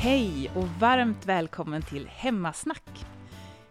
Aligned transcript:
Hej 0.00 0.50
och 0.54 0.68
varmt 0.68 1.26
välkommen 1.26 1.82
till 1.82 2.08
Hemmasnack. 2.08 3.06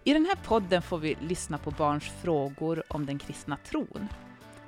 I 0.03 0.13
den 0.13 0.25
här 0.25 0.35
podden 0.35 0.81
får 0.81 0.97
vi 0.97 1.17
lyssna 1.21 1.57
på 1.57 1.71
barns 1.71 2.03
frågor 2.03 2.83
om 2.87 3.05
den 3.05 3.19
kristna 3.19 3.57
tron. 3.57 4.07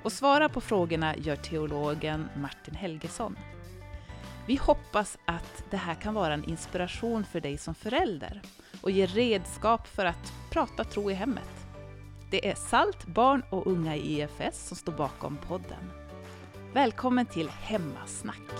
Och 0.02 0.12
svara 0.12 0.48
på 0.48 0.60
frågorna 0.60 1.16
gör 1.16 1.36
teologen 1.36 2.28
Martin 2.36 2.74
Helgesson. 2.74 3.36
Vi 4.46 4.56
hoppas 4.56 5.18
att 5.24 5.64
det 5.70 5.76
här 5.76 5.94
kan 5.94 6.14
vara 6.14 6.34
en 6.34 6.44
inspiration 6.44 7.24
för 7.24 7.40
dig 7.40 7.58
som 7.58 7.74
förälder 7.74 8.42
och 8.80 8.90
ge 8.90 9.06
redskap 9.06 9.86
för 9.88 10.04
att 10.04 10.32
prata 10.50 10.84
tro 10.84 11.10
i 11.10 11.14
hemmet. 11.14 11.66
Det 12.30 12.48
är 12.48 12.54
SALT, 12.54 13.06
barn 13.06 13.42
och 13.50 13.66
unga 13.66 13.96
i 13.96 14.20
EFS 14.20 14.68
som 14.68 14.76
står 14.76 14.92
bakom 14.92 15.36
podden. 15.36 15.90
Välkommen 16.72 17.26
till 17.26 17.48
Hemmasnack! 17.48 18.50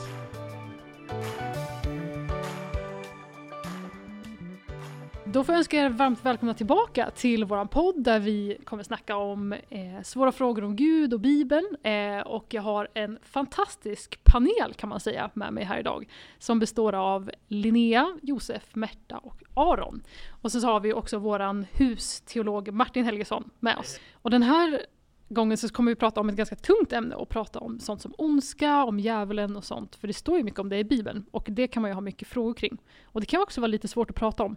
Då 5.33 5.45
får 5.45 5.53
jag 5.53 5.59
önska 5.59 5.77
er 5.77 5.89
varmt 5.89 6.25
välkomna 6.25 6.55
tillbaka 6.55 7.11
till 7.11 7.45
våran 7.45 7.69
podd 7.69 8.03
där 8.05 8.21
vi 8.21 8.59
kommer 8.65 8.83
snacka 8.83 9.17
om 9.17 9.53
eh, 9.53 10.03
svåra 10.03 10.33
frågor 10.33 10.65
om 10.65 10.77
Gud 10.77 11.15
och 11.15 11.21
Bibeln. 11.21 11.77
Eh, 11.83 12.21
och 12.21 12.55
jag 12.55 12.63
har 12.63 12.89
en 12.95 13.19
fantastisk 13.23 14.25
panel 14.25 14.75
kan 14.77 14.89
man 14.89 15.01
säga 15.01 15.31
med 15.35 15.53
mig 15.53 15.65
här 15.65 15.79
idag. 15.79 16.09
Som 16.39 16.59
består 16.59 16.95
av 16.95 17.31
Linnea, 17.49 18.19
Josef, 18.23 18.75
Märta 18.75 19.19
och 19.19 19.43
Aron. 19.55 20.03
Och 20.43 20.53
så 20.53 20.67
har 20.67 20.81
vi 20.81 20.93
också 20.93 21.19
våran 21.19 21.67
husteolog 21.73 22.73
Martin 22.73 23.05
Helgesson 23.05 23.51
med 23.61 23.77
oss. 23.77 24.01
Och 24.13 24.31
den 24.31 24.43
här 24.43 24.81
gången 25.29 25.57
så 25.57 25.69
kommer 25.69 25.93
vi 25.93 25.97
prata 25.97 26.21
om 26.21 26.29
ett 26.29 26.37
ganska 26.37 26.57
tungt 26.57 26.93
ämne 26.93 27.15
och 27.15 27.29
prata 27.29 27.59
om 27.59 27.81
sånt 27.81 28.03
som 28.03 28.15
ondska, 28.19 28.85
om 28.85 29.01
djävulen 29.01 29.57
och 29.57 29.65
sånt. 29.65 29.97
För 29.97 30.07
det 30.07 30.15
står 30.15 30.39
ju 30.39 30.45
mycket 30.45 30.61
om 30.61 30.69
det 30.69 30.79
i 30.79 30.85
Bibeln 30.85 31.25
och 31.31 31.47
det 31.51 31.67
kan 31.67 31.83
man 31.83 31.91
ju 31.91 31.95
ha 31.95 32.01
mycket 32.01 32.29
frågor 32.29 32.55
kring. 32.55 32.79
Och 33.05 33.21
det 33.21 33.27
kan 33.27 33.43
också 33.43 33.61
vara 33.61 33.69
lite 33.69 33.89
svårt 33.89 34.11
att 34.11 34.17
prata 34.17 34.43
om. 34.43 34.57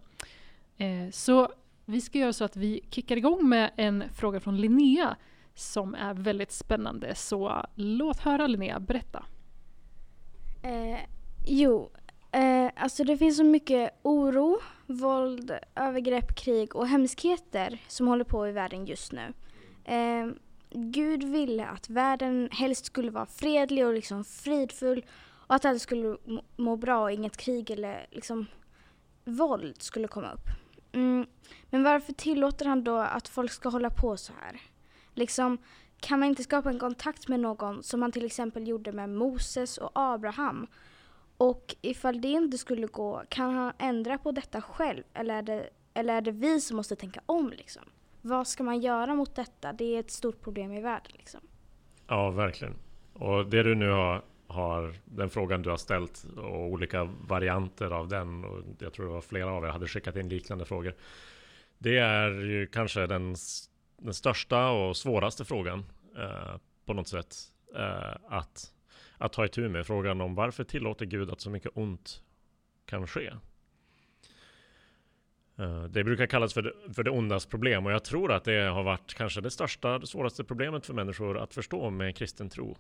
Eh, 0.78 1.10
så 1.12 1.52
vi 1.86 2.02
ska 2.02 2.18
göra 2.18 2.34
så 2.34 2.44
att 2.44 2.56
vi 2.56 2.82
kickar 2.90 3.18
igång 3.18 3.50
med 3.50 3.72
en 3.78 4.04
fråga 4.14 4.40
från 4.40 4.58
Linnea 4.58 5.16
som 5.56 5.96
är 5.96 6.14
väldigt 6.14 6.52
spännande. 6.52 7.16
Så 7.16 7.66
låt 7.76 8.20
höra 8.20 8.48
Linnea, 8.48 8.80
berätta. 8.80 9.26
Eh, 10.64 11.00
jo, 11.46 11.92
eh, 12.32 12.72
alltså 12.76 13.04
det 13.04 13.18
finns 13.18 13.38
så 13.38 13.44
mycket 13.44 14.00
oro, 14.02 14.60
våld, 14.88 15.52
övergrepp, 15.76 16.36
krig 16.36 16.76
och 16.76 16.88
hemskheter 16.88 17.82
som 17.88 18.08
håller 18.08 18.24
på 18.24 18.48
i 18.48 18.52
världen 18.52 18.86
just 18.86 19.12
nu. 19.12 19.34
Eh, 19.86 20.28
Gud 20.70 21.24
ville 21.24 21.66
att 21.66 21.90
världen 21.90 22.50
helst 22.52 22.86
skulle 22.86 23.12
vara 23.12 23.26
fredlig 23.26 23.88
och 23.88 23.94
liksom 23.94 24.24
fridfull 24.24 25.06
och 25.26 25.56
att 25.56 25.66
alla 25.66 25.80
skulle 25.80 26.18
må 26.56 26.76
bra 26.76 27.02
och 27.02 27.12
inget 27.12 27.38
krig 27.38 27.72
eller 27.72 28.08
liksom 28.12 28.46
våld 29.26 29.82
skulle 29.82 30.08
komma 30.08 30.32
upp. 30.32 30.63
Mm, 30.94 31.26
men 31.70 31.84
varför 31.84 32.14
tillåter 32.14 32.66
han 32.66 32.84
då 32.84 32.98
att 32.98 33.28
folk 33.28 33.52
ska 33.52 33.70
hålla 33.70 33.90
på 33.90 34.18
så 34.18 34.34
här? 34.42 34.62
Liksom, 35.14 35.58
kan 36.00 36.20
man 36.20 36.30
inte 36.30 36.44
skapa 36.44 36.70
en 36.70 36.80
kontakt 36.80 37.28
med 37.28 37.40
någon 37.40 37.84
som 37.84 38.00
man 38.00 38.12
till 38.12 38.26
exempel 38.26 38.68
gjorde 38.68 38.92
med 38.92 39.10
Moses 39.10 39.78
och 39.78 39.92
Abraham? 39.94 40.68
Och 41.38 41.76
ifall 41.82 42.22
det 42.22 42.28
inte 42.28 42.58
skulle 42.58 42.88
gå, 42.88 43.24
kan 43.30 43.54
han 43.54 43.74
ändra 43.78 44.18
på 44.18 44.32
detta 44.32 44.62
själv? 44.62 45.04
Eller 45.14 45.36
är 45.36 45.42
det, 45.42 45.70
eller 45.94 46.14
är 46.14 46.22
det 46.22 46.32
vi 46.32 46.62
som 46.62 46.78
måste 46.78 46.96
tänka 46.96 47.22
om 47.26 47.50
liksom? 47.50 47.84
Vad 48.22 48.48
ska 48.48 48.64
man 48.64 48.82
göra 48.82 49.16
mot 49.16 49.36
detta? 49.36 49.74
Det 49.74 49.96
är 49.96 50.00
ett 50.00 50.12
stort 50.12 50.42
problem 50.42 50.74
i 50.74 50.82
världen 50.82 51.12
liksom. 51.14 51.42
Ja, 52.08 52.30
verkligen. 52.30 52.76
Och 53.14 53.46
det 53.46 53.64
du 53.64 53.76
nu 53.76 53.90
har 53.90 54.24
har 54.54 54.94
den 55.06 55.30
frågan 55.30 55.62
du 55.62 55.70
har 55.70 55.78
ställt 55.78 56.26
och 56.38 56.68
olika 56.68 57.04
varianter 57.04 57.92
av 57.92 58.08
den. 58.08 58.46
Och 58.46 58.64
jag 58.80 58.94
tror 58.94 59.06
det 59.06 59.12
var 59.12 59.22
flera 59.22 59.52
av 59.52 59.64
er 59.66 59.70
hade 59.70 59.88
skickat 59.88 60.16
in 60.16 60.30
liknande 60.30 60.66
frågor. 60.66 60.96
Det 61.78 61.98
är 61.98 62.30
ju 62.32 62.68
kanske 62.68 63.08
den, 63.08 63.36
den 63.98 64.14
största 64.14 64.70
och 64.70 64.98
svåraste 64.98 65.46
frågan 65.46 65.86
eh, 66.18 66.56
på 66.86 66.94
något 66.94 67.08
sätt. 67.08 67.36
Eh, 67.76 68.16
att, 68.30 68.74
att 69.18 69.34
ta 69.34 69.46
itu 69.46 69.70
med 69.70 69.88
frågan 69.88 70.22
om 70.22 70.36
varför 70.36 70.64
tillåter 70.64 71.06
Gud 71.06 71.32
att 71.32 71.42
så 71.42 71.50
mycket 71.50 71.72
ont 71.76 72.24
kan 72.86 73.08
ske? 73.08 73.32
Eh, 75.58 75.84
det 75.84 76.04
brukar 76.04 76.26
kallas 76.26 76.54
för 76.54 76.62
det, 76.62 76.74
för 76.94 77.04
det 77.04 77.12
ondas 77.12 77.46
problem 77.46 77.86
och 77.86 77.92
jag 77.92 78.04
tror 78.04 78.32
att 78.32 78.44
det 78.44 78.62
har 78.62 78.84
varit 78.84 79.14
kanske 79.14 79.42
det 79.42 79.52
största, 79.52 80.00
det 80.00 80.08
svåraste 80.08 80.44
problemet 80.44 80.86
för 80.86 80.94
människor 80.94 81.38
att 81.38 81.54
förstå 81.54 81.90
med 81.90 82.18
kristen 82.18 82.50
tro. 82.50 82.78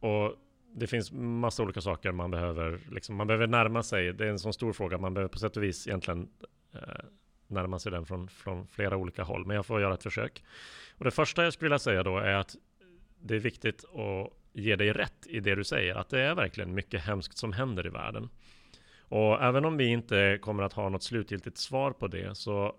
Och 0.00 0.34
det 0.76 0.86
finns 0.86 1.12
massa 1.12 1.62
olika 1.62 1.80
saker 1.80 2.12
man 2.12 2.30
behöver, 2.30 2.78
liksom, 2.90 3.16
man 3.16 3.26
behöver 3.26 3.46
närma 3.46 3.82
sig. 3.82 4.12
Det 4.12 4.24
är 4.24 4.28
en 4.28 4.38
sån 4.38 4.52
stor 4.52 4.72
fråga, 4.72 4.98
man 4.98 5.14
behöver 5.14 5.28
på 5.28 5.38
sätt 5.38 5.56
och 5.56 5.62
vis 5.62 5.86
egentligen 5.86 6.28
eh, 6.72 7.04
närma 7.46 7.78
sig 7.78 7.92
den 7.92 8.06
från, 8.06 8.28
från 8.28 8.66
flera 8.66 8.96
olika 8.96 9.22
håll. 9.22 9.46
Men 9.46 9.56
jag 9.56 9.66
får 9.66 9.80
göra 9.80 9.94
ett 9.94 10.02
försök. 10.02 10.44
Och 10.98 11.04
det 11.04 11.10
första 11.10 11.44
jag 11.44 11.52
skulle 11.52 11.68
vilja 11.68 11.78
säga 11.78 12.02
då 12.02 12.18
är 12.18 12.34
att 12.34 12.56
det 13.20 13.34
är 13.34 13.38
viktigt 13.38 13.84
att 13.84 14.32
ge 14.52 14.76
dig 14.76 14.92
rätt 14.92 15.26
i 15.26 15.40
det 15.40 15.54
du 15.54 15.64
säger, 15.64 15.94
att 15.94 16.08
det 16.08 16.20
är 16.20 16.34
verkligen 16.34 16.74
mycket 16.74 17.04
hemskt 17.04 17.38
som 17.38 17.52
händer 17.52 17.86
i 17.86 17.90
världen. 17.90 18.28
Och 18.98 19.42
även 19.42 19.64
om 19.64 19.76
vi 19.76 19.86
inte 19.86 20.38
kommer 20.42 20.62
att 20.62 20.72
ha 20.72 20.88
något 20.88 21.02
slutgiltigt 21.02 21.58
svar 21.58 21.90
på 21.90 22.06
det 22.06 22.36
så, 22.36 22.76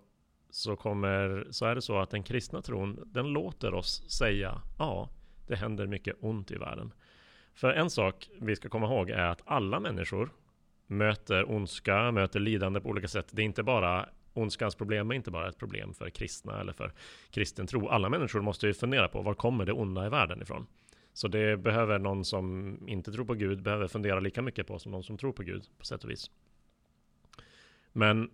så, 0.50 0.76
kommer, 0.76 1.46
så 1.50 1.66
är 1.66 1.74
det 1.74 1.82
så 1.82 1.98
att 1.98 2.10
den 2.10 2.22
kristna 2.22 2.62
tron, 2.62 3.00
den 3.06 3.26
låter 3.26 3.74
oss 3.74 4.10
säga 4.10 4.62
ja, 4.78 5.10
det 5.46 5.56
händer 5.56 5.86
mycket 5.86 6.16
ont 6.20 6.50
i 6.50 6.56
världen. 6.56 6.92
För 7.56 7.72
en 7.72 7.90
sak 7.90 8.30
vi 8.40 8.56
ska 8.56 8.68
komma 8.68 8.86
ihåg 8.86 9.10
är 9.10 9.26
att 9.26 9.42
alla 9.44 9.80
människor 9.80 10.30
möter 10.86 11.50
ondska, 11.50 12.10
möter 12.10 12.40
lidande 12.40 12.80
på 12.80 12.88
olika 12.88 13.08
sätt. 13.08 13.26
Det 13.30 13.42
är 13.42 13.46
inte 13.46 13.62
bara 13.62 14.08
ondskans 14.32 14.74
problem 14.74 15.10
är 15.10 15.14
inte 15.14 15.30
bara 15.30 15.48
ett 15.48 15.58
problem 15.58 15.94
för 15.94 16.10
kristna 16.10 16.60
eller 16.60 16.72
för 16.72 16.92
kristen 17.30 17.66
tro. 17.66 17.88
Alla 17.88 18.08
människor 18.08 18.40
måste 18.40 18.66
ju 18.66 18.74
fundera 18.74 19.08
på 19.08 19.22
var 19.22 19.34
kommer 19.34 19.64
det 19.64 19.72
onda 19.72 20.06
i 20.06 20.08
världen 20.08 20.42
ifrån? 20.42 20.66
Så 21.12 21.28
det 21.28 21.56
behöver 21.56 21.98
någon 21.98 22.24
som 22.24 22.78
inte 22.88 23.12
tror 23.12 23.24
på 23.24 23.34
Gud 23.34 23.62
behöver 23.62 23.88
fundera 23.88 24.20
lika 24.20 24.42
mycket 24.42 24.66
på 24.66 24.78
som 24.78 24.92
någon 24.92 25.02
som 25.02 25.18
tror 25.18 25.32
på 25.32 25.42
Gud 25.42 25.64
på 25.78 25.84
sätt 25.84 26.04
och 26.04 26.10
vis. 26.10 26.30
Men 27.92 28.30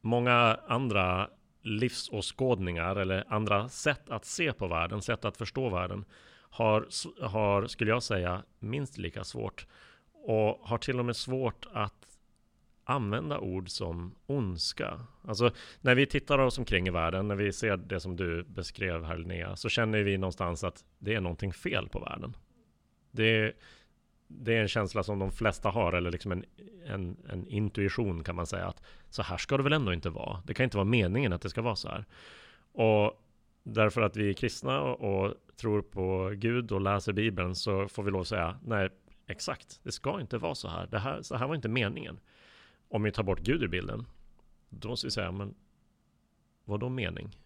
många 0.00 0.58
andra 0.68 1.30
livsåskådningar 1.62 2.96
eller 2.96 3.24
andra 3.28 3.68
sätt 3.68 4.10
att 4.10 4.24
se 4.24 4.52
på 4.52 4.66
världen, 4.66 5.02
sätt 5.02 5.24
att 5.24 5.36
förstå 5.36 5.68
världen 5.68 6.04
har, 6.54 6.86
har, 7.20 7.66
skulle 7.66 7.90
jag 7.90 8.02
säga, 8.02 8.42
minst 8.58 8.98
lika 8.98 9.24
svårt 9.24 9.66
och 10.12 10.60
har 10.62 10.78
till 10.78 10.98
och 10.98 11.04
med 11.04 11.16
svårt 11.16 11.66
att 11.72 12.18
använda 12.84 13.38
ord 13.38 13.68
som 13.68 14.14
ondska. 14.26 15.00
Alltså 15.22 15.50
när 15.80 15.94
vi 15.94 16.06
tittar 16.06 16.38
oss 16.38 16.58
omkring 16.58 16.86
i 16.86 16.90
världen, 16.90 17.28
när 17.28 17.34
vi 17.34 17.52
ser 17.52 17.76
det 17.76 18.00
som 18.00 18.16
du 18.16 18.42
beskrev 18.42 19.04
här 19.04 19.16
Linnea, 19.16 19.56
så 19.56 19.68
känner 19.68 20.02
vi 20.02 20.18
någonstans 20.18 20.64
att 20.64 20.84
det 20.98 21.14
är 21.14 21.20
någonting 21.20 21.52
fel 21.52 21.88
på 21.88 21.98
världen. 21.98 22.36
Det, 23.10 23.52
det 24.26 24.56
är 24.56 24.62
en 24.62 24.68
känsla 24.68 25.02
som 25.02 25.18
de 25.18 25.32
flesta 25.32 25.68
har, 25.68 25.92
eller 25.92 26.10
liksom 26.10 26.32
en, 26.32 26.44
en, 26.86 27.16
en, 27.28 27.46
intuition 27.46 28.24
kan 28.24 28.36
man 28.36 28.46
säga, 28.46 28.66
att 28.66 28.82
så 29.10 29.22
här 29.22 29.36
ska 29.36 29.56
det 29.56 29.62
väl 29.62 29.72
ändå 29.72 29.92
inte 29.92 30.10
vara. 30.10 30.42
Det 30.46 30.54
kan 30.54 30.64
inte 30.64 30.76
vara 30.76 30.84
meningen 30.84 31.32
att 31.32 31.42
det 31.42 31.50
ska 31.50 31.62
vara 31.62 31.76
så 31.76 31.88
här. 31.88 32.04
Och 32.72 33.20
därför 33.62 34.02
att 34.02 34.16
vi 34.16 34.28
är 34.28 34.32
kristna 34.32 34.80
och, 34.80 35.24
och 35.24 35.34
tror 35.56 35.82
på 35.82 36.13
Gud 36.34 36.72
och 36.72 36.80
läser 36.80 37.12
Bibeln 37.12 37.54
så 37.54 37.88
får 37.88 38.02
vi 38.02 38.10
lov 38.10 38.20
att 38.20 38.28
säga 38.28 38.58
nej, 38.64 38.88
exakt, 39.26 39.80
det 39.82 39.92
ska 39.92 40.20
inte 40.20 40.38
vara 40.38 40.54
så 40.54 40.68
här. 40.68 40.86
Det 40.86 40.98
här, 40.98 41.22
så 41.22 41.36
här 41.36 41.46
var 41.46 41.54
inte 41.54 41.68
meningen. 41.68 42.20
Om 42.88 43.02
vi 43.02 43.12
tar 43.12 43.22
bort 43.22 43.40
Gud 43.40 43.62
ur 43.62 43.68
bilden, 43.68 44.06
då 44.70 44.88
måste 44.88 45.06
vi 45.06 45.10
säga, 45.10 45.32
men 45.32 45.54
vad 46.64 46.80
då 46.80 46.88
mening? 46.88 47.38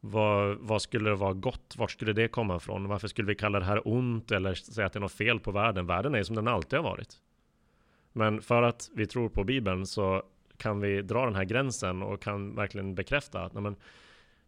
Vad, 0.00 0.56
vad, 0.58 0.82
skulle 0.82 1.10
det 1.10 1.16
vara 1.16 1.32
gott? 1.32 1.74
Vart 1.78 1.90
skulle 1.90 2.12
det 2.12 2.28
komma 2.28 2.56
ifrån? 2.56 2.88
Varför 2.88 3.08
skulle 3.08 3.28
vi 3.28 3.34
kalla 3.34 3.58
det 3.58 3.64
här 3.64 3.88
ont 3.88 4.30
eller 4.30 4.54
säga 4.54 4.86
att 4.86 4.92
det 4.92 4.98
är 4.98 5.00
något 5.00 5.12
fel 5.12 5.40
på 5.40 5.50
världen? 5.50 5.86
Världen 5.86 6.14
är 6.14 6.22
som 6.22 6.36
den 6.36 6.48
alltid 6.48 6.78
har 6.78 6.84
varit. 6.84 7.20
Men 8.12 8.42
för 8.42 8.62
att 8.62 8.90
vi 8.94 9.06
tror 9.06 9.28
på 9.28 9.44
Bibeln 9.44 9.86
så 9.86 10.22
kan 10.56 10.80
vi 10.80 11.02
dra 11.02 11.24
den 11.24 11.34
här 11.34 11.44
gränsen 11.44 12.02
och 12.02 12.22
kan 12.22 12.54
verkligen 12.54 12.94
bekräfta 12.94 13.44
att 13.44 13.52
nej 13.52 13.62
men, 13.62 13.76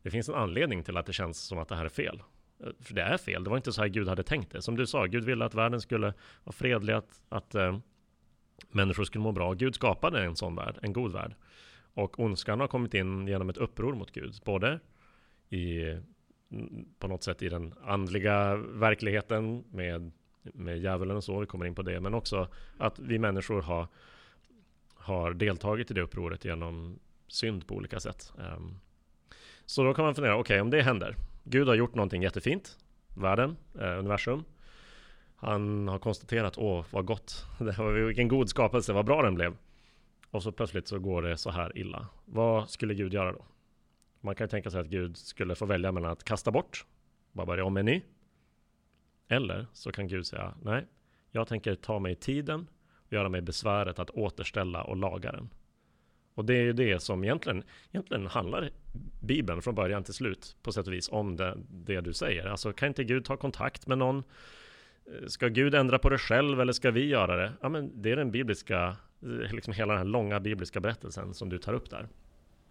det 0.03 0.11
finns 0.11 0.29
en 0.29 0.35
anledning 0.35 0.83
till 0.83 0.97
att 0.97 1.07
det 1.07 1.12
känns 1.12 1.39
som 1.39 1.59
att 1.59 1.69
det 1.69 1.77
här 1.77 1.85
är 1.85 1.89
fel. 1.89 2.23
Eh, 2.61 2.71
för 2.81 2.95
det 2.95 3.03
är 3.03 3.17
fel, 3.17 3.45
det 3.45 3.51
var 3.51 3.57
inte 3.57 3.73
så 3.73 3.81
här 3.81 3.89
Gud 3.89 4.09
hade 4.09 4.23
tänkt 4.23 4.53
det. 4.53 4.63
Som 4.63 4.77
du 4.77 4.87
sa, 4.87 5.05
Gud 5.05 5.25
ville 5.25 5.45
att 5.45 5.55
världen 5.55 5.81
skulle 5.81 6.15
vara 6.45 6.53
fredlig, 6.53 6.93
att, 6.93 7.21
att 7.29 7.55
äh, 7.55 7.79
människor 8.71 9.05
skulle 9.05 9.23
må 9.23 9.33
bra. 9.33 9.53
Gud 9.53 9.75
skapade 9.75 10.25
en 10.25 10.37
sån 10.37 10.57
värld, 10.57 10.79
en 10.83 10.93
god 10.93 11.13
värld. 11.13 11.35
Och 11.95 12.21
ondskan 12.21 12.61
har 12.61 12.69
kommit 12.69 12.95
in 12.95 13.29
genom 13.29 13.51
ett 13.51 13.57
uppror 13.57 13.95
mot 13.95 14.13
Gud, 14.13 14.41
både 14.45 14.81
i 15.49 15.97
på 16.99 17.09
något 17.09 17.23
sätt 17.23 17.43
i 17.43 17.49
den 17.49 17.75
andliga 17.85 18.57
verkligheten 18.57 19.65
med, 19.71 20.13
med 20.43 20.79
djävulen 20.79 21.17
och 21.17 21.25
så, 21.25 21.41
vi 21.41 21.47
kommer 21.47 21.67
in 21.67 21.75
på 21.75 21.83
det, 21.83 22.01
men 22.01 22.15
också 22.15 22.49
att 22.79 22.99
vi 22.99 23.19
människor 23.19 23.63
har, 23.63 23.89
har 24.95 25.33
deltagit 25.33 25.91
i 25.91 25.95
det 25.95 26.03
upproret 26.03 26.45
genom 26.45 26.99
synd 27.29 27.67
på 27.67 27.75
olika 27.75 28.01
sätt. 28.01 28.33
Um, 28.57 28.81
så 29.67 29.85
då 29.85 29.95
kan 29.95 30.05
man 30.05 30.15
fundera, 30.15 30.35
okej 30.35 30.41
okay, 30.41 30.61
om 30.61 30.71
det 30.71 30.83
händer. 30.83 31.17
Gud 31.50 31.69
har 31.69 31.75
gjort 31.75 31.95
någonting 31.95 32.23
jättefint. 32.23 32.79
Världen, 33.17 33.56
eh, 33.75 33.99
universum. 33.99 34.45
Han 35.37 35.89
har 35.89 35.99
konstaterat, 35.99 36.59
åh 36.59 36.85
vad 36.91 37.05
gott. 37.05 37.47
Det 37.59 37.79
var, 37.79 37.93
vilken 37.93 38.29
god 38.29 38.49
skapelse, 38.49 38.93
vad 38.93 39.06
bra 39.06 39.23
den 39.23 39.35
blev. 39.35 39.56
och 40.31 40.43
så 40.43 40.53
plötsligt 40.53 40.89
så 40.89 40.99
går 40.99 41.23
det 41.23 41.37
så 41.37 41.50
här 41.50 41.79
illa. 41.79 42.06
Vad 42.25 42.71
skulle 42.71 42.95
Gud 42.95 43.15
göra 43.15 43.33
då? 43.33 43.45
Man 44.21 44.35
kan 44.35 44.45
ju 44.45 44.49
tänka 44.49 44.71
sig 44.71 44.81
att 44.81 44.87
Gud 44.87 45.17
skulle 45.17 45.55
få 45.55 45.67
välja 45.67 45.93
mellan 45.93 46.11
att 46.11 46.25
kasta 46.25 46.50
bort, 46.50 46.87
bara 47.33 47.47
börja 47.47 47.65
om 47.65 47.77
en 47.77 47.87
ny. 47.87 48.03
Eller 49.29 49.67
så 49.73 49.93
kan 49.93 50.09
Gud 50.09 50.27
säga, 50.27 50.55
nej, 50.62 50.87
jag 51.31 51.49
tänker 51.49 51.75
ta 51.75 51.99
mig 51.99 52.15
tiden 52.15 52.67
och 53.06 53.12
göra 53.12 53.29
mig 53.29 53.41
besväret 53.41 53.99
att 53.99 54.11
återställa 54.11 54.83
och 54.85 54.97
laga 54.97 55.33
den. 55.33 55.50
Och 56.38 56.44
det 56.44 56.55
är 56.55 56.62
ju 56.62 56.73
det 56.73 57.02
som 57.02 57.25
egentligen, 57.25 57.62
egentligen 57.93 58.26
handlar 58.26 58.70
Bibeln 59.20 59.62
från 59.62 59.75
början 59.75 60.05
till 60.05 60.14
slut 60.14 60.56
på 60.62 60.73
sätt 60.73 60.87
och 60.87 60.93
vis 60.93 61.08
om 61.12 61.37
det, 61.37 61.56
det 61.70 62.00
du 62.00 62.12
säger. 62.12 62.46
Alltså 62.46 62.73
kan 62.73 62.88
inte 62.88 63.05
Gud 63.05 63.25
ta 63.25 63.37
kontakt 63.37 63.87
med 63.87 63.99
någon? 63.99 64.23
Ska 65.26 65.49
Gud 65.49 65.75
ändra 65.75 65.99
på 65.99 66.08
det 66.08 66.19
själv 66.19 66.61
eller 66.61 66.73
ska 66.73 66.90
vi 66.90 67.06
göra 67.06 67.37
det? 67.37 67.52
Ja, 67.61 67.69
men 67.69 68.02
det 68.02 68.11
är 68.11 68.17
den 68.17 68.31
bibliska, 68.31 68.96
liksom 69.52 69.73
hela 69.73 69.93
den 69.93 69.99
här 69.99 70.05
långa 70.05 70.40
bibliska 70.40 70.81
berättelsen 70.81 71.35
som 71.35 71.49
du 71.49 71.58
tar 71.58 71.73
upp 71.73 71.90
där. 71.90 72.08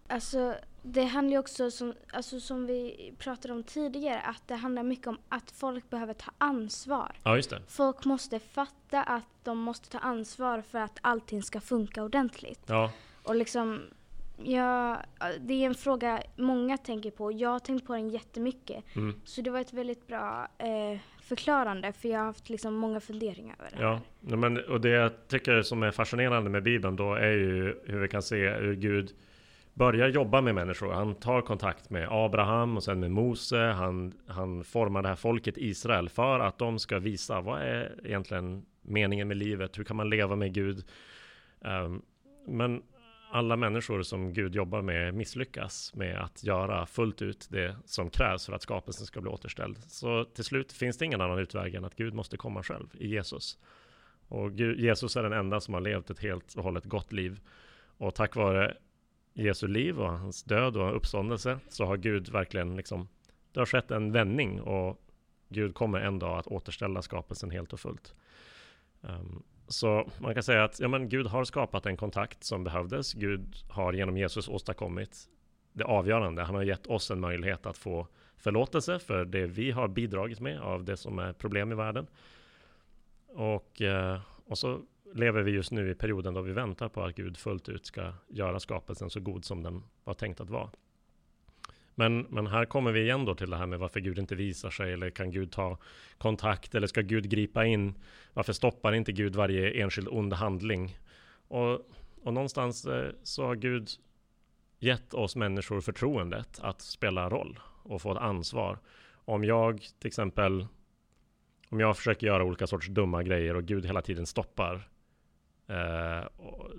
Alltså 0.06 0.54
det 0.82 1.04
handlar 1.04 1.32
ju 1.32 1.38
också 1.38 1.70
som, 1.70 1.94
alltså, 2.12 2.40
som 2.40 2.66
vi 2.66 3.12
pratade 3.18 3.54
om 3.54 3.62
tidigare 3.62 4.20
att 4.20 4.48
det 4.48 4.54
handlar 4.54 4.82
mycket 4.82 5.06
om 5.06 5.18
att 5.28 5.50
folk 5.50 5.90
behöver 5.90 6.14
ta 6.14 6.30
ansvar. 6.38 7.16
Ja, 7.22 7.36
just 7.36 7.50
det. 7.50 7.62
Folk 7.66 8.04
måste 8.04 8.38
fatta 8.38 9.02
att 9.02 9.28
de 9.44 9.58
måste 9.58 9.90
ta 9.90 9.98
ansvar 9.98 10.62
för 10.62 10.78
att 10.78 10.98
allting 11.00 11.42
ska 11.42 11.60
funka 11.60 12.02
ordentligt. 12.02 12.60
Ja, 12.66 12.92
Och 13.22 13.36
liksom, 13.36 13.80
ja, 14.36 14.96
det 15.40 15.54
är 15.54 15.66
en 15.66 15.74
fråga 15.74 16.22
många 16.36 16.76
tänker 16.76 17.10
på. 17.10 17.32
Jag 17.32 17.48
har 17.48 17.58
tänkt 17.58 17.86
på 17.86 17.92
den 17.92 18.08
jättemycket. 18.08 18.84
mm. 18.96 19.20
Så 19.24 19.42
det 19.42 19.50
var 19.50 19.60
ett 19.60 19.72
väldigt 19.72 20.06
bra 20.06 20.48
eh, 20.58 20.98
förklarande 21.22 21.92
för 21.92 22.08
jag 22.08 22.18
har 22.18 22.26
haft 22.26 22.48
liksom 22.50 22.74
många 22.74 23.00
funderingar 23.00 23.56
över 23.58 23.70
det 23.76 23.82
Ja, 23.82 24.00
här. 24.28 24.36
men, 24.36 24.64
och 24.64 24.80
det 24.80 24.88
jag 24.88 25.28
tycker 25.28 25.62
som 25.62 25.82
är 25.82 25.90
fascinerande 25.90 26.50
med 26.50 26.62
Bibeln 26.62 26.96
då 26.96 27.14
är 27.14 27.30
ju 27.30 27.78
hur 27.86 28.00
vi 28.00 28.08
kan 28.08 28.22
se 28.22 28.50
hur 28.50 28.74
Gud 28.76 29.12
börjar 29.74 30.08
jobba 30.08 30.40
med 30.40 30.54
människor. 30.54 30.92
Han 30.92 31.14
tar 31.14 31.40
kontakt 31.42 31.90
med 31.90 32.08
Abraham 32.10 32.76
och 32.76 32.84
sen 32.84 33.00
med 33.00 33.10
Mose. 33.10 33.56
Han, 33.58 34.14
han 34.26 34.64
formar 34.64 35.02
det 35.02 35.08
här 35.08 35.16
folket 35.16 35.54
Israel 35.58 36.08
för 36.08 36.40
att 36.40 36.58
de 36.58 36.78
ska 36.78 36.98
visa 36.98 37.40
vad 37.40 37.60
är 37.62 37.92
egentligen 38.04 38.64
meningen 38.82 39.28
med 39.28 39.36
livet? 39.36 39.78
Hur 39.78 39.84
kan 39.84 39.96
man 39.96 40.10
leva 40.10 40.36
med 40.36 40.52
Gud? 40.54 40.84
Ehm, 41.64 42.02
men 42.46 42.82
alla 43.30 43.56
människor 43.56 44.02
som 44.02 44.32
Gud 44.32 44.54
jobbar 44.54 44.82
med 44.82 45.14
misslyckas 45.14 45.94
med 45.94 46.18
att 46.18 46.44
göra 46.44 46.86
fullt 46.86 47.22
ut 47.22 47.48
det 47.50 47.76
som 47.84 48.10
krävs 48.10 48.46
för 48.46 48.52
att 48.52 48.62
skapelsen 48.62 49.06
ska 49.06 49.20
bli 49.20 49.30
återställd. 49.30 49.78
Så 49.88 50.24
till 50.24 50.44
slut 50.44 50.72
finns 50.72 50.98
det 50.98 51.04
ingen 51.04 51.20
annan 51.20 51.38
utväg 51.38 51.74
än 51.74 51.84
att 51.84 51.96
Gud 51.96 52.14
måste 52.14 52.36
komma 52.36 52.62
själv 52.62 52.86
i 52.98 53.08
Jesus. 53.08 53.58
Och 54.28 54.52
Gud, 54.52 54.80
Jesus 54.80 55.16
är 55.16 55.22
den 55.22 55.32
enda 55.32 55.60
som 55.60 55.74
har 55.74 55.80
levt 55.80 56.10
ett 56.10 56.20
helt 56.20 56.54
och 56.54 56.64
hållet 56.64 56.84
gott 56.84 57.12
liv. 57.12 57.40
Och 57.96 58.14
tack 58.14 58.36
vare 58.36 58.76
Jesu 59.34 59.66
liv 59.66 60.00
och 60.00 60.18
hans 60.18 60.42
död 60.42 60.76
och 60.76 60.96
uppståndelse 60.96 61.58
så 61.68 61.84
har 61.84 61.96
Gud 61.96 62.28
verkligen 62.28 62.76
liksom, 62.76 63.08
det 63.52 63.60
har 63.60 63.66
skett 63.66 63.90
en 63.90 64.12
vändning 64.12 64.60
och 64.60 65.00
Gud 65.48 65.74
kommer 65.74 66.00
en 66.00 66.18
dag 66.18 66.38
att 66.38 66.46
återställa 66.46 67.02
skapelsen 67.02 67.50
helt 67.50 67.72
och 67.72 67.80
fullt. 67.80 68.14
Ehm, 69.02 69.42
så 69.68 70.08
man 70.18 70.34
kan 70.34 70.42
säga 70.42 70.64
att 70.64 70.80
ja, 70.80 70.88
men 70.88 71.08
Gud 71.08 71.26
har 71.26 71.44
skapat 71.44 71.86
en 71.86 71.96
kontakt 71.96 72.44
som 72.44 72.64
behövdes. 72.64 73.12
Gud 73.12 73.56
har 73.68 73.92
genom 73.92 74.16
Jesus 74.16 74.48
åstadkommit 74.48 75.28
det 75.72 75.84
avgörande. 75.84 76.42
Han 76.42 76.54
har 76.54 76.62
gett 76.62 76.86
oss 76.86 77.10
en 77.10 77.20
möjlighet 77.20 77.66
att 77.66 77.78
få 77.78 78.06
förlåtelse 78.36 78.98
för 78.98 79.24
det 79.24 79.46
vi 79.46 79.70
har 79.70 79.88
bidragit 79.88 80.40
med 80.40 80.60
av 80.60 80.84
det 80.84 80.96
som 80.96 81.18
är 81.18 81.32
problem 81.32 81.72
i 81.72 81.74
världen. 81.74 82.06
Och, 83.26 83.82
eh, 83.82 84.20
och 84.46 84.58
så 84.58 84.80
lever 85.14 85.42
vi 85.42 85.50
just 85.50 85.72
nu 85.72 85.90
i 85.90 85.94
perioden 85.94 86.34
då 86.34 86.40
vi 86.40 86.52
väntar 86.52 86.88
på 86.88 87.02
att 87.02 87.14
Gud 87.14 87.36
fullt 87.36 87.68
ut 87.68 87.86
ska 87.86 88.12
göra 88.28 88.60
skapelsen 88.60 89.10
så 89.10 89.20
god 89.20 89.44
som 89.44 89.62
den 89.62 89.82
var 90.04 90.14
tänkt 90.14 90.40
att 90.40 90.50
vara. 90.50 90.70
Men, 91.98 92.26
men 92.30 92.46
här 92.46 92.64
kommer 92.64 92.92
vi 92.92 93.00
igen 93.00 93.24
då 93.24 93.34
till 93.34 93.50
det 93.50 93.56
här 93.56 93.66
med 93.66 93.78
varför 93.78 94.00
Gud 94.00 94.18
inte 94.18 94.34
visar 94.34 94.70
sig 94.70 94.92
eller 94.92 95.10
kan 95.10 95.30
Gud 95.30 95.52
ta 95.52 95.78
kontakt 96.18 96.74
eller 96.74 96.86
ska 96.86 97.00
Gud 97.00 97.30
gripa 97.30 97.64
in? 97.64 97.94
Varför 98.32 98.52
stoppar 98.52 98.92
inte 98.92 99.12
Gud 99.12 99.36
varje 99.36 99.82
enskild 99.82 100.08
ond 100.10 100.32
handling? 100.32 100.98
Och, 101.48 101.72
och 102.22 102.34
någonstans 102.34 102.86
eh, 102.86 103.10
så 103.22 103.46
har 103.46 103.54
Gud 103.54 103.88
gett 104.78 105.14
oss 105.14 105.36
människor 105.36 105.80
förtroendet 105.80 106.60
att 106.62 106.80
spela 106.80 107.30
roll 107.30 107.58
och 107.82 108.02
få 108.02 108.12
ett 108.12 108.18
ansvar. 108.18 108.78
Om 109.24 109.44
jag 109.44 109.80
till 109.80 110.08
exempel 110.08 110.66
om 111.68 111.80
jag 111.80 111.96
försöker 111.96 112.26
göra 112.26 112.44
olika 112.44 112.66
sorts 112.66 112.88
dumma 112.88 113.22
grejer 113.22 113.56
och 113.56 113.64
Gud 113.64 113.86
hela 113.86 114.02
tiden 114.02 114.26
stoppar 114.26 114.88
eh, 115.66 116.28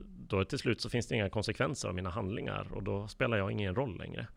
då 0.07 0.45
till 0.45 0.59
slut 0.59 0.81
så 0.81 0.89
finns 0.89 1.07
det 1.07 1.15
inga 1.15 1.29
konsekvenser 1.29 1.89
av 1.89 1.95
mina 1.95 2.09
handlingar 2.09 2.67
och 2.73 2.83
då 2.83 3.07
spelar 3.07 3.37
jag 3.37 3.51
ingen 3.51 3.75
roll 3.75 3.97
längre. 3.97 4.27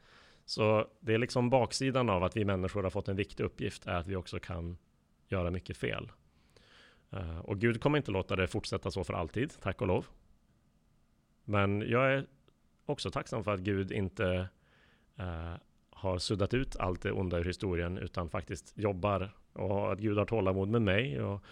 Så 0.45 0.87
det 1.01 1.15
är 1.15 1.19
liksom 1.19 1.51
baksidan 1.51 2.11
av 2.11 2.25
att 2.25 2.37
vi 2.37 2.45
människor 2.45 2.83
har 2.83 2.91
fått 2.91 3.09
en 3.09 3.17
viktig 3.17 3.45
uppgift 3.45 3.87
är 3.87 3.95
att 3.95 4.07
vi 4.07 4.17
också 4.17 4.39
kan 4.39 4.77
göra 5.29 5.51
mycket 5.51 5.77
fel. 5.77 6.13
Eh, 7.11 7.39
och 7.39 7.59
Gud 7.59 7.81
kommer 7.81 7.99
inte 7.99 8.11
låta 8.11 8.37
det 8.37 8.47
fortsätta 8.47 8.91
så 8.91 9.05
för 9.05 9.15
alltid, 9.15 9.53
tack 9.61 9.81
och 9.81 9.87
lov. 9.87 10.07
Men 11.45 11.81
jag 11.89 12.13
är 12.13 12.27
också 12.87 13.11
tacksam 13.11 13.45
för 13.45 13.55
att 13.55 13.61
Gud 13.61 13.93
inte 13.93 14.49
eh, 15.17 15.55
har 15.91 16.19
suddat 16.19 16.55
ut 16.55 16.77
allt 16.77 17.03
det 17.03 17.13
onda 17.13 17.39
ur 17.39 17.45
historien 17.45 17.99
utan 17.99 18.31
faktiskt 18.31 18.79
jobbar 18.79 19.31
och 19.53 19.93
att 19.93 19.99
Gud 19.99 20.19
har 20.19 20.25
tålamod 20.25 20.69
med 20.69 20.83
mig. 20.83 21.23
Och 21.23 21.45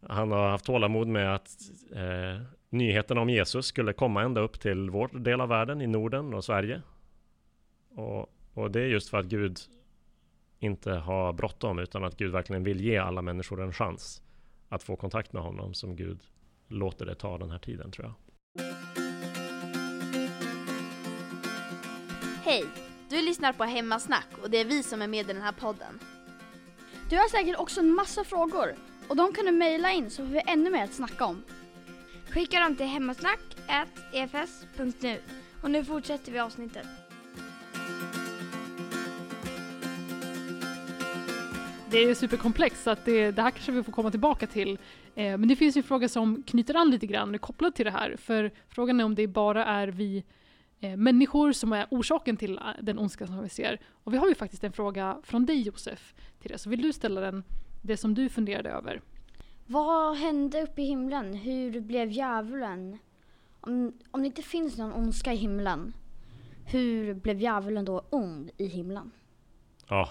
han 0.00 0.32
har 0.32 0.48
haft 0.48 0.64
tålamod 0.64 1.08
med 1.08 1.34
att 1.34 1.50
eh, 1.92 2.42
nyheterna 2.70 3.20
om 3.20 3.30
Jesus 3.30 3.66
skulle 3.66 3.92
komma 3.92 4.22
ända 4.22 4.40
upp 4.40 4.60
till 4.60 4.90
vår 4.90 5.08
del 5.18 5.40
av 5.40 5.48
världen 5.48 5.80
i 5.80 5.86
Norden 5.86 6.34
och 6.34 6.44
Sverige. 6.44 6.82
Och, 7.94 8.32
och 8.54 8.70
det 8.70 8.80
är 8.80 8.86
just 8.86 9.08
för 9.08 9.18
att 9.18 9.26
Gud 9.26 9.58
inte 10.58 10.92
har 10.92 11.32
bråttom 11.32 11.78
utan 11.78 12.04
att 12.04 12.16
Gud 12.16 12.32
verkligen 12.32 12.64
vill 12.64 12.80
ge 12.80 12.98
alla 12.98 13.22
människor 13.22 13.62
en 13.62 13.72
chans 13.72 14.22
att 14.68 14.82
få 14.82 14.96
kontakt 14.96 15.32
med 15.32 15.42
honom 15.42 15.74
som 15.74 15.96
Gud 15.96 16.20
låter 16.68 17.06
det 17.06 17.14
ta 17.14 17.38
den 17.38 17.50
här 17.50 17.58
tiden 17.58 17.90
tror 17.90 18.06
jag. 18.06 18.14
Hej! 22.44 22.64
Du 23.08 23.22
lyssnar 23.22 23.52
på 23.52 23.64
Hemmasnack 23.64 24.28
och 24.42 24.50
det 24.50 24.58
är 24.58 24.64
vi 24.64 24.82
som 24.82 25.02
är 25.02 25.08
med 25.08 25.30
i 25.30 25.32
den 25.32 25.42
här 25.42 25.52
podden. 25.52 26.00
Du 27.10 27.16
har 27.16 27.28
säkert 27.28 27.58
också 27.58 27.80
en 27.80 27.94
massa 27.94 28.24
frågor 28.24 28.74
och 29.08 29.16
de 29.16 29.32
kan 29.32 29.44
du 29.44 29.52
mejla 29.52 29.92
in 29.92 30.10
så 30.10 30.26
får 30.26 30.32
vi 30.32 30.42
ännu 30.46 30.70
mer 30.70 30.84
att 30.84 30.94
snacka 30.94 31.24
om. 31.24 31.42
Skicka 32.30 32.60
dem 32.60 32.76
till 32.76 32.86
hemmasnack.efs.nu 32.86 35.20
och 35.62 35.70
nu 35.70 35.84
fortsätter 35.84 36.32
vi 36.32 36.38
avsnittet. 36.38 36.86
Det 41.94 42.04
är 42.04 42.14
superkomplext 42.14 42.82
så 42.82 42.90
att 42.90 43.04
det, 43.04 43.30
det 43.30 43.42
här 43.42 43.50
kanske 43.50 43.72
vi 43.72 43.82
får 43.82 43.92
komma 43.92 44.10
tillbaka 44.10 44.46
till. 44.46 44.78
Eh, 45.14 45.38
men 45.38 45.48
det 45.48 45.56
finns 45.56 45.76
ju 45.76 45.78
en 45.78 45.82
fråga 45.82 46.08
som 46.08 46.42
knyter 46.42 46.74
an 46.76 46.90
lite 46.90 47.06
grann 47.06 47.38
kopplat 47.38 47.74
till 47.74 47.84
det 47.84 47.90
här. 47.90 48.16
För 48.16 48.50
frågan 48.68 49.00
är 49.00 49.04
om 49.04 49.14
det 49.14 49.26
bara 49.26 49.64
är 49.64 49.88
vi 49.88 50.24
eh, 50.80 50.96
människor 50.96 51.52
som 51.52 51.72
är 51.72 51.86
orsaken 51.90 52.36
till 52.36 52.58
eh, 52.58 52.64
den 52.82 52.98
ondska 52.98 53.26
som 53.26 53.42
vi 53.42 53.48
ser. 53.48 53.80
Och 54.04 54.12
vi 54.12 54.16
har 54.16 54.28
ju 54.28 54.34
faktiskt 54.34 54.64
en 54.64 54.72
fråga 54.72 55.18
från 55.22 55.46
dig 55.46 55.62
Josef 55.62 56.14
till 56.40 56.50
det. 56.50 56.58
Så 56.58 56.70
vill 56.70 56.82
du 56.82 56.92
ställa 56.92 57.20
den, 57.20 57.44
det 57.82 57.96
som 57.96 58.14
du 58.14 58.28
funderade 58.28 58.70
över? 58.70 59.00
Vad 59.66 60.16
hände 60.16 60.62
uppe 60.62 60.82
i 60.82 60.84
himlen? 60.84 61.34
Hur 61.34 61.80
blev 61.80 62.10
djävulen? 62.10 62.98
Om, 63.60 63.92
om 64.10 64.20
det 64.20 64.26
inte 64.26 64.42
finns 64.42 64.78
någon 64.78 64.92
ondska 64.92 65.32
i 65.32 65.36
himlen, 65.36 65.92
hur 66.66 67.14
blev 67.14 67.40
djävulen 67.40 67.84
då 67.84 68.04
ond 68.10 68.50
i 68.56 68.66
himlen? 68.66 69.10
Ja. 69.88 70.08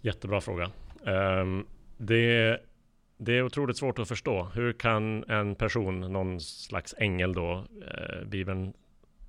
Jättebra 0.00 0.40
fråga. 0.40 0.70
Um, 1.04 1.66
det, 1.96 2.58
det 3.16 3.32
är 3.32 3.42
otroligt 3.42 3.76
svårt 3.76 3.98
att 3.98 4.08
förstå. 4.08 4.44
Hur 4.54 4.72
kan 4.72 5.24
en 5.24 5.54
person, 5.54 6.00
någon 6.00 6.40
slags 6.40 6.94
ängel 6.98 7.32
då, 7.32 7.64
eh, 7.86 8.26
Bibeln 8.26 8.72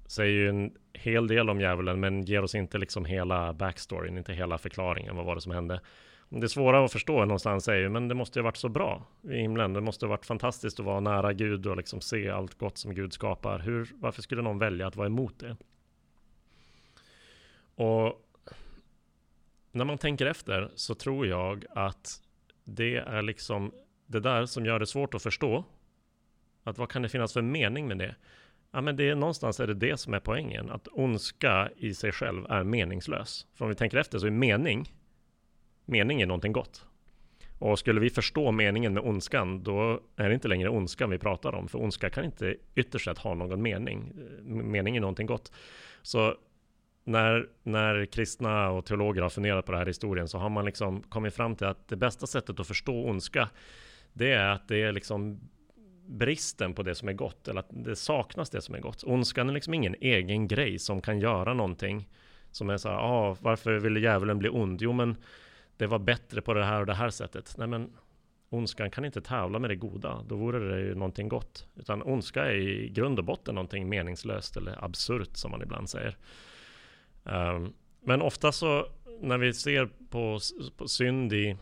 säger 0.08 0.34
ju 0.34 0.50
en 0.50 0.72
hel 0.94 1.28
del 1.28 1.50
om 1.50 1.62
djävulen 1.62 2.00
men 2.00 2.22
ger 2.22 2.44
oss 2.44 2.56
inte 2.56 2.78
liksom 2.78 3.06
hela 3.06 3.54
backstoryn, 3.54 4.18
inte 4.18 4.34
hela 4.34 4.58
förklaringen. 4.58 5.16
Vad 5.16 5.26
var 5.26 5.36
det 5.36 5.42
som 5.42 5.52
hände? 5.52 5.82
Det 6.30 6.50
svåra 6.50 6.86
att 6.86 6.92
förstå 6.92 7.20
någonstans 7.26 7.68
är 7.68 7.76
ju, 7.76 7.90
men 7.90 8.08
det 8.08 8.16
måste 8.16 8.40
ju 8.40 8.44
ha 8.44 8.48
varit 8.48 8.58
så 8.58 8.70
bra 8.70 9.06
i 9.24 9.36
himlen. 9.36 9.74
Det 9.74 9.82
måste 9.82 10.06
ha 10.06 10.10
varit 10.10 10.26
fantastiskt 10.26 10.80
att 10.80 10.86
vara 10.86 11.00
nära 11.00 11.34
Gud 11.34 11.68
och 11.68 11.78
liksom 11.78 12.02
se 12.02 12.30
allt 12.30 12.58
gott 12.58 12.78
som 12.78 12.96
Gud 12.96 13.14
skapar. 13.14 13.60
Hur, 13.60 13.90
varför 13.96 14.22
skulle 14.22 14.42
någon 14.42 14.60
välja 14.60 14.88
att 14.88 14.96
vara 14.96 15.08
emot 15.08 15.40
det? 15.40 15.58
Och 17.76 18.29
när 19.72 19.86
man 19.86 19.98
tänker 19.98 20.26
efter 20.26 20.72
så 20.76 20.96
tror 20.96 21.28
jag 21.28 21.66
att 21.70 22.22
det 22.64 22.96
är 22.96 23.22
liksom 23.22 23.72
det 24.08 24.20
där 24.20 24.46
som 24.46 24.66
gör 24.66 24.80
det 24.80 24.88
svårt 24.88 25.14
att 25.14 25.24
förstå. 25.24 25.66
Att 26.64 26.78
vad 26.78 26.90
kan 26.90 27.02
det 27.02 27.10
finnas 27.10 27.34
för 27.34 27.42
mening 27.42 27.88
med 27.88 27.98
det? 27.98 28.16
Ja, 28.72 28.82
men 28.82 28.96
det 28.96 29.10
är 29.10 29.16
någonstans 29.16 29.60
är 29.60 29.68
det 29.68 29.74
det 29.74 29.98
som 29.98 30.14
är 30.14 30.20
poängen. 30.20 30.70
Att 30.70 30.88
ondska 30.92 31.70
i 31.78 31.94
sig 31.94 32.12
själv 32.12 32.46
är 32.50 32.64
meningslös. 32.64 33.48
För 33.56 33.66
om 33.66 33.70
vi 33.70 33.76
tänker 33.76 33.98
efter 33.98 34.20
så 34.20 34.28
är 34.28 34.32
mening, 34.32 34.94
mening 35.86 36.22
är 36.22 36.26
någonting 36.26 36.52
gott. 36.52 36.86
Och 37.60 37.80
skulle 37.80 38.00
vi 38.00 38.10
förstå 38.10 38.52
meningen 38.52 38.94
med 38.94 39.04
ondskan, 39.04 39.64
då 39.64 40.02
är 40.16 40.30
det 40.30 40.34
inte 40.34 40.48
längre 40.48 40.70
ondskan 40.70 41.10
vi 41.10 41.18
pratar 41.18 41.56
om. 41.56 41.68
För 41.68 41.82
ondska 41.82 42.10
kan 42.10 42.26
inte 42.26 42.56
ytterst 42.76 43.06
sett 43.06 43.18
ha 43.18 43.34
någon 43.34 43.62
mening. 43.62 44.14
Mening 44.44 44.96
är 44.96 45.02
någonting 45.02 45.28
gott. 45.28 45.52
Så 46.02 46.36
när, 47.10 47.48
när 47.64 48.06
kristna 48.06 48.70
och 48.70 48.86
teologer 48.86 49.22
har 49.22 49.30
funderat 49.30 49.66
på 49.66 49.72
det 49.72 49.78
här 49.78 49.86
historien 49.86 50.28
så 50.28 50.38
har 50.38 50.50
man 50.50 50.66
liksom 50.66 51.04
kommit 51.04 51.34
fram 51.34 51.56
till 51.56 51.68
att 51.68 51.88
det 51.88 51.96
bästa 51.96 52.28
sättet 52.28 52.60
att 52.60 52.68
förstå 52.68 53.10
ondska, 53.10 53.50
det 54.14 54.32
är 54.32 54.50
att 54.50 54.68
det 54.68 54.82
är 54.82 54.92
liksom 54.92 55.40
bristen 56.08 56.74
på 56.74 56.84
det 56.84 56.96
som 56.96 57.10
är 57.10 57.14
gott, 57.14 57.48
eller 57.48 57.60
att 57.60 57.70
det 57.70 57.96
saknas 57.96 58.50
det 58.50 58.62
som 58.62 58.76
är 58.76 58.80
gott. 58.80 59.04
Ondskan 59.04 59.50
är 59.50 59.54
liksom 59.54 59.74
ingen 59.74 59.96
egen 60.02 60.48
grej 60.48 60.80
som 60.80 61.02
kan 61.02 61.20
göra 61.20 61.54
någonting 61.54 62.10
som 62.52 62.70
är 62.70 62.78
så 62.78 62.90
här, 62.90 62.98
ah, 62.98 63.38
varför 63.42 63.80
ville 63.80 64.00
djävulen 64.00 64.40
bli 64.40 64.50
ond? 64.50 64.82
Jo, 64.82 64.94
men 64.94 65.18
det 65.78 65.88
var 65.88 66.00
bättre 66.00 66.42
på 66.42 66.54
det 66.54 66.66
här 66.66 66.80
och 66.80 66.86
det 66.86 66.94
här 66.94 67.10
sättet. 67.10 67.56
Nej, 67.58 67.68
men 67.68 67.94
ondskan 68.50 68.92
kan 68.92 69.06
inte 69.06 69.22
tävla 69.22 69.60
med 69.60 69.70
det 69.70 69.76
goda. 69.76 70.26
Då 70.28 70.36
vore 70.36 70.76
det 70.76 70.82
ju 70.82 70.96
någonting 70.96 71.30
gott. 71.30 71.68
Utan 71.76 72.04
ondska 72.04 72.46
är 72.46 72.56
i 72.56 72.90
grund 72.90 73.20
och 73.20 73.26
botten 73.26 73.56
någonting 73.56 73.90
meningslöst 73.90 74.58
eller 74.58 74.84
absurt 74.84 75.38
som 75.38 75.52
man 75.52 75.62
ibland 75.62 75.90
säger. 75.90 76.18
Um, 77.24 77.74
men 78.02 78.22
ofta 78.22 78.52
så 78.52 78.88
när 79.22 79.38
vi 79.38 79.54
ser 79.54 79.90
på, 80.10 80.40
på 80.78 80.88
synd 80.88 81.34
i, 81.34 81.58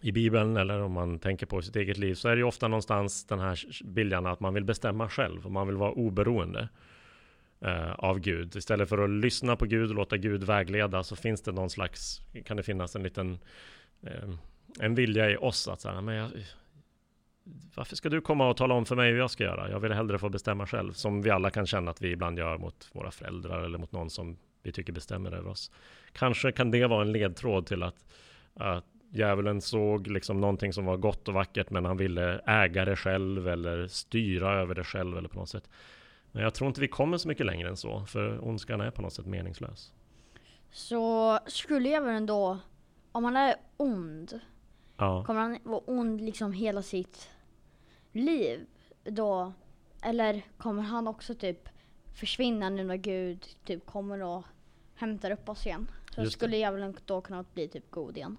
i 0.00 0.12
Bibeln 0.12 0.56
eller 0.56 0.80
om 0.80 0.92
man 0.92 1.18
tänker 1.18 1.46
på 1.46 1.62
sitt 1.62 1.76
eget 1.76 1.96
liv 1.96 2.14
så 2.14 2.28
är 2.28 2.36
det 2.36 2.40
ju 2.40 2.44
ofta 2.44 2.68
någonstans 2.68 3.26
den 3.26 3.38
här 3.38 3.60
viljan 3.84 4.26
att 4.26 4.40
man 4.40 4.54
vill 4.54 4.64
bestämma 4.64 5.08
själv 5.08 5.46
och 5.46 5.52
man 5.52 5.66
vill 5.66 5.76
vara 5.76 5.92
oberoende 5.92 6.68
uh, 7.64 7.92
av 7.92 8.18
Gud. 8.18 8.56
Istället 8.56 8.88
för 8.88 8.98
att 8.98 9.10
lyssna 9.10 9.56
på 9.56 9.66
Gud 9.66 9.90
och 9.90 9.96
låta 9.96 10.16
Gud 10.16 10.44
vägleda 10.44 11.02
så 11.02 11.16
finns 11.16 11.42
det 11.42 11.52
någon 11.52 11.70
slags, 11.70 12.20
kan 12.44 12.56
det 12.56 12.62
finnas 12.62 12.96
en 12.96 13.02
liten 13.02 13.38
uh, 14.04 14.34
en 14.80 14.94
vilja 14.94 15.30
i 15.30 15.36
oss 15.36 15.68
att 15.68 15.80
säga, 15.80 16.00
men 16.00 16.14
jag, 16.14 16.30
varför 17.74 17.96
ska 17.96 18.08
du 18.08 18.20
komma 18.20 18.48
och 18.48 18.56
tala 18.56 18.74
om 18.74 18.86
för 18.86 18.96
mig 18.96 19.10
hur 19.10 19.18
jag 19.18 19.30
ska 19.30 19.44
göra? 19.44 19.70
Jag 19.70 19.80
vill 19.80 19.92
hellre 19.92 20.18
få 20.18 20.28
bestämma 20.28 20.66
själv, 20.66 20.92
som 20.92 21.22
vi 21.22 21.30
alla 21.30 21.50
kan 21.50 21.66
känna 21.66 21.90
att 21.90 22.02
vi 22.02 22.10
ibland 22.10 22.38
gör 22.38 22.58
mot 22.58 22.90
våra 22.92 23.10
föräldrar 23.10 23.62
eller 23.62 23.78
mot 23.78 23.92
någon 23.92 24.10
som 24.10 24.36
vi 24.66 24.72
tycker 24.72 24.92
bestämmer 24.92 25.32
över 25.32 25.50
oss. 25.50 25.70
Kanske 26.12 26.52
kan 26.52 26.70
det 26.70 26.86
vara 26.86 27.02
en 27.02 27.12
ledtråd 27.12 27.66
till 27.66 27.82
att, 27.82 28.06
att 28.54 28.84
djävulen 29.10 29.60
såg 29.60 30.06
liksom 30.06 30.40
någonting 30.40 30.72
som 30.72 30.84
var 30.84 30.96
gott 30.96 31.28
och 31.28 31.34
vackert, 31.34 31.70
men 31.70 31.84
han 31.84 31.96
ville 31.96 32.38
äga 32.46 32.84
det 32.84 32.96
själv 32.96 33.48
eller 33.48 33.86
styra 33.86 34.60
över 34.60 34.74
det 34.74 34.84
själv 34.84 35.18
eller 35.18 35.28
på 35.28 35.38
något 35.38 35.48
sätt. 35.48 35.70
Men 36.32 36.42
jag 36.42 36.54
tror 36.54 36.68
inte 36.68 36.80
vi 36.80 36.88
kommer 36.88 37.18
så 37.18 37.28
mycket 37.28 37.46
längre 37.46 37.68
än 37.68 37.76
så, 37.76 38.06
för 38.06 38.44
ondskan 38.44 38.80
är 38.80 38.90
på 38.90 39.02
något 39.02 39.12
sätt 39.12 39.26
meningslös. 39.26 39.92
Så 40.70 41.38
skulle 41.46 41.88
djävulen 41.88 42.26
då, 42.26 42.58
om 43.12 43.24
han 43.24 43.36
är 43.36 43.54
ond, 43.76 44.40
ja. 44.96 45.24
kommer 45.24 45.40
han 45.40 45.58
vara 45.64 45.80
ond 45.86 46.20
liksom 46.20 46.52
hela 46.52 46.82
sitt 46.82 47.30
liv 48.12 48.66
då? 49.04 49.52
Eller 50.02 50.42
kommer 50.58 50.82
han 50.82 51.08
också 51.08 51.34
typ 51.34 51.68
försvinna 52.14 52.68
nu 52.68 52.84
när 52.84 52.96
Gud 52.96 53.46
typ 53.64 53.86
kommer 53.86 54.22
och 54.22 54.44
hämtar 54.96 55.30
upp 55.30 55.48
oss 55.48 55.66
igen? 55.66 55.90
Så 56.14 56.20
Just 56.20 56.32
skulle 56.32 56.56
djävulen 56.56 56.96
då 57.04 57.20
kunna 57.20 57.44
bli 57.54 57.68
typ 57.68 57.90
god 57.90 58.16
igen? 58.16 58.36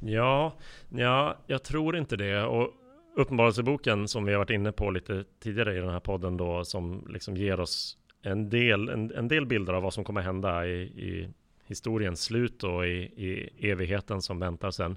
Ja, 0.00 0.52
ja, 0.88 1.36
jag 1.46 1.62
tror 1.62 1.96
inte 1.96 2.16
det. 2.16 2.42
Och 2.42 2.72
Uppenbarelseboken 3.16 4.08
som 4.08 4.24
vi 4.24 4.32
har 4.32 4.38
varit 4.38 4.50
inne 4.50 4.72
på 4.72 4.90
lite 4.90 5.24
tidigare 5.38 5.76
i 5.76 5.80
den 5.80 5.90
här 5.90 6.00
podden 6.00 6.36
då, 6.36 6.64
som 6.64 7.06
liksom 7.10 7.36
ger 7.36 7.60
oss 7.60 7.98
en 8.22 8.50
del, 8.50 8.88
en, 8.88 9.12
en 9.12 9.28
del 9.28 9.46
bilder 9.46 9.72
av 9.72 9.82
vad 9.82 9.94
som 9.94 10.04
kommer 10.04 10.20
hända 10.20 10.66
i, 10.66 10.82
i 10.82 11.28
historiens 11.66 12.22
slut 12.22 12.64
och 12.64 12.86
i, 12.86 12.90
i 13.16 13.50
evigheten 13.70 14.22
som 14.22 14.38
väntar 14.38 14.70
sen. 14.70 14.96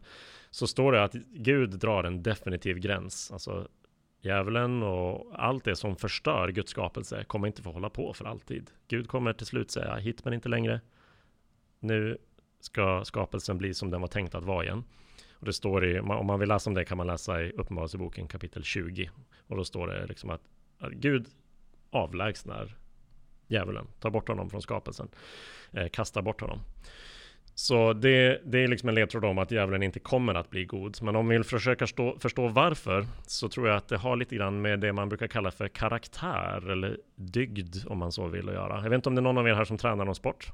Så 0.50 0.68
står 0.68 0.92
det 0.92 1.04
att 1.04 1.14
Gud 1.34 1.70
drar 1.70 2.04
en 2.04 2.24
definitiv 2.24 2.80
gräns. 2.80 3.32
Alltså 3.32 3.68
Djävulen 4.22 4.84
och 4.84 5.44
allt 5.44 5.64
det 5.64 5.76
som 5.76 5.96
förstör 5.96 6.50
Guds 6.50 6.72
skapelse 6.72 7.24
kommer 7.24 7.48
inte 7.48 7.62
få 7.62 7.72
hålla 7.72 7.90
på 7.90 8.14
för 8.14 8.26
alltid. 8.26 8.72
Gud 8.88 9.08
kommer 9.08 9.34
till 9.34 9.46
slut 9.46 9.72
säga 9.72 9.96
hit 9.96 10.26
men 10.26 10.34
inte 10.34 10.50
längre. 10.50 10.82
Nu 11.80 12.18
ska 12.60 13.04
skapelsen 13.06 13.58
bli 13.58 13.74
som 13.74 13.92
den 13.92 14.02
var 14.02 14.08
tänkt 14.08 14.36
att 14.36 14.44
vara 14.44 14.64
igen. 14.64 14.84
Och 15.34 15.46
det 15.46 15.54
står 15.54 15.86
i, 15.86 16.00
om 16.00 16.26
man 16.26 16.40
vill 16.40 16.50
läsa 16.50 16.70
om 16.70 16.74
det 16.74 16.86
kan 16.86 16.98
man 16.98 17.08
läsa 17.08 17.42
i 17.44 17.52
Uppenbarelseboken 17.52 18.28
kapitel 18.28 18.64
20. 18.64 19.10
Och 19.48 19.58
då 19.58 19.66
står 19.66 19.88
det 19.88 20.06
liksom 20.06 20.30
att, 20.30 20.42
att 20.80 20.92
Gud 20.92 21.28
avlägsnar 21.90 22.76
djävulen, 23.48 23.88
tar 24.00 24.10
bort 24.10 24.28
honom 24.28 24.50
från 24.50 24.62
skapelsen, 24.62 25.10
eh, 25.72 25.88
kastar 25.88 26.22
bort 26.22 26.42
honom. 26.42 26.60
Så 27.60 27.94
det, 27.94 28.42
det 28.46 28.64
är 28.64 28.68
liksom 28.68 28.90
en 28.90 28.96
ledtråd 28.96 29.26
om 29.26 29.38
att 29.38 29.52
djävulen 29.52 29.84
inte 29.84 30.00
kommer 30.00 30.36
att 30.36 30.50
bli 30.50 30.66
god. 30.66 30.98
Men 31.02 31.16
om 31.16 31.28
vi 31.28 31.36
vill 31.36 31.44
försöka 31.44 31.88
stå, 31.88 32.20
förstå 32.20 32.48
varför 32.48 33.06
så 33.28 33.50
tror 33.50 33.68
jag 33.68 33.78
att 33.78 33.88
det 33.88 33.98
har 33.98 34.16
lite 34.16 34.36
grann 34.36 34.62
med 34.62 34.80
det 34.80 34.94
man 34.94 35.10
brukar 35.10 35.28
kalla 35.28 35.52
för 35.52 35.68
karaktär 35.68 36.72
eller 36.72 36.98
dygd 37.16 37.76
om 37.88 37.98
man 37.98 38.12
så 38.12 38.28
vill 38.28 38.50
att 38.50 38.56
göra. 38.56 38.84
Jag 38.84 38.90
vet 38.90 38.96
inte 38.96 39.10
om 39.10 39.16
det 39.16 39.20
är 39.20 39.24
någon 39.24 39.38
av 39.38 39.48
er 39.48 39.54
här 39.54 39.66
som 39.66 39.78
tränar 39.78 40.06
någon 40.06 40.16
sport? 40.16 40.52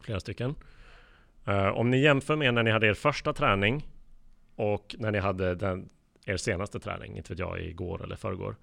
Flera 0.00 0.20
stycken. 0.20 0.54
Uh, 1.48 1.68
om 1.68 1.90
ni 1.90 2.00
jämför 2.00 2.36
med 2.36 2.54
när 2.54 2.62
ni 2.62 2.70
hade 2.70 2.86
er 2.86 2.94
första 2.94 3.32
träning 3.32 3.88
och 4.54 4.96
när 4.98 5.12
ni 5.12 5.18
hade 5.18 5.54
den, 5.54 5.88
er 6.26 6.36
senaste 6.36 6.80
träning, 6.80 7.16
inte 7.16 7.32
vet 7.32 7.38
jag, 7.38 7.60
igår 7.60 8.04
eller 8.04 8.16
förrgår. 8.16 8.56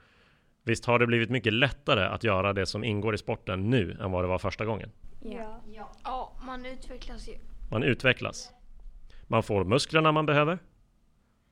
Visst 0.63 0.86
har 0.86 1.00
det 1.00 1.08
blivit 1.08 1.29
mycket 1.29 1.53
lättare 1.53 2.05
att 2.05 2.24
göra 2.24 2.53
det 2.53 2.65
som 2.65 2.84
ingår 2.84 3.15
i 3.15 3.17
sporten 3.17 3.70
nu 3.70 3.98
än 4.01 4.12
vad 4.12 4.24
det 4.24 4.27
var 4.27 4.39
första 4.39 4.65
gången? 4.65 4.89
Ja. 5.24 5.62
Ja, 6.03 6.34
man 6.46 6.65
utvecklas 6.65 7.30
ju. 7.30 7.34
Man 7.72 7.84
utvecklas. 7.84 8.51
Man 9.27 9.44
får 9.44 9.63
musklerna 9.63 10.12
man 10.12 10.25
behöver. 10.25 10.60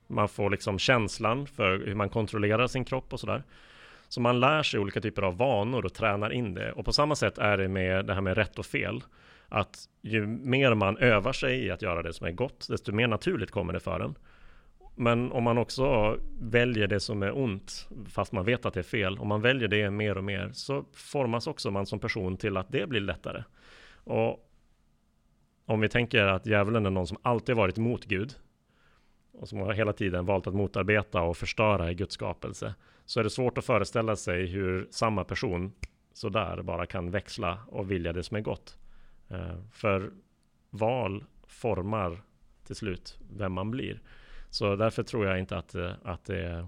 Man 0.06 0.28
får 0.28 0.50
liksom 0.50 0.78
känslan 0.78 1.46
för 1.46 1.78
hur 1.86 1.94
man 1.94 2.08
kontrollerar 2.08 2.66
sin 2.66 2.84
kropp 2.84 3.12
och 3.12 3.20
sådär. 3.20 3.42
Så 4.08 4.20
man 4.20 4.40
lär 4.40 4.62
sig 4.62 4.80
olika 4.80 5.00
typer 5.00 5.22
av 5.22 5.36
vanor 5.36 5.84
och 5.84 5.94
tränar 5.94 6.32
in 6.32 6.54
det. 6.54 6.72
Och 6.72 6.84
på 6.84 6.92
samma 6.92 7.14
sätt 7.14 7.38
är 7.38 7.58
det 7.58 7.68
med 7.68 8.06
det 8.06 8.14
här 8.14 8.20
med 8.20 8.36
rätt 8.36 8.58
och 8.58 8.66
fel. 8.66 9.02
Att 9.48 9.88
ju 10.02 10.26
mer 10.26 10.74
man 10.74 10.96
övar 10.96 11.32
sig 11.32 11.64
i 11.64 11.70
att 11.70 11.82
göra 11.82 12.02
det 12.02 12.12
som 12.12 12.26
är 12.26 12.32
gott, 12.32 12.66
desto 12.68 12.92
mer 12.92 13.06
naturligt 13.06 13.50
kommer 13.50 13.72
det 13.72 13.80
för 13.80 14.00
en. 14.00 14.14
Men 14.94 15.32
om 15.32 15.44
man 15.44 15.58
också 15.58 16.16
väljer 16.40 16.86
det 16.86 17.00
som 17.00 17.22
är 17.22 17.36
ont, 17.38 17.88
fast 18.08 18.32
man 18.32 18.44
vet 18.44 18.66
att 18.66 18.74
det 18.74 18.80
är 18.80 18.84
fel, 18.84 19.18
om 19.18 19.28
man 19.28 19.40
väljer 19.40 19.68
det 19.68 19.90
mer 19.90 20.18
och 20.18 20.24
mer, 20.24 20.50
så 20.52 20.84
formas 20.94 21.46
också 21.46 21.70
man 21.70 21.86
som 21.86 21.98
person 21.98 22.36
till 22.36 22.56
att 22.56 22.72
det 22.72 22.88
blir 22.88 23.00
lättare. 23.00 23.42
Och 24.04 24.48
om 25.66 25.80
vi 25.80 25.88
tänker 25.88 26.26
att 26.26 26.46
djävulen 26.46 26.86
är 26.86 26.90
någon 26.90 27.06
som 27.06 27.18
alltid 27.22 27.56
varit 27.56 27.78
emot 27.78 28.04
Gud, 28.04 28.34
och 29.32 29.48
som 29.48 29.58
har 29.58 29.72
hela 29.72 29.92
tiden 29.92 30.26
valt 30.26 30.46
att 30.46 30.54
motarbeta 30.54 31.22
och 31.22 31.36
förstöra 31.36 31.90
i 31.90 31.94
Guds 31.94 32.14
skapelse, 32.14 32.74
så 33.04 33.20
är 33.20 33.24
det 33.24 33.30
svårt 33.30 33.58
att 33.58 33.64
föreställa 33.64 34.16
sig 34.16 34.46
hur 34.46 34.88
samma 34.90 35.24
person 35.24 35.72
sådär 36.12 36.62
bara 36.62 36.86
kan 36.86 37.10
växla 37.10 37.58
och 37.66 37.90
vilja 37.90 38.12
det 38.12 38.22
som 38.22 38.36
är 38.36 38.40
gott. 38.40 38.78
Eh, 39.28 39.56
för 39.70 40.10
val 40.70 41.24
formar 41.46 42.22
till 42.66 42.76
slut 42.76 43.18
vem 43.36 43.52
man 43.52 43.70
blir. 43.70 44.00
Så 44.50 44.76
därför 44.76 45.02
tror 45.02 45.26
jag 45.26 45.38
inte 45.38 45.56
att, 45.56 45.74
eh, 45.74 45.92
att 46.04 46.24
det 46.24 46.66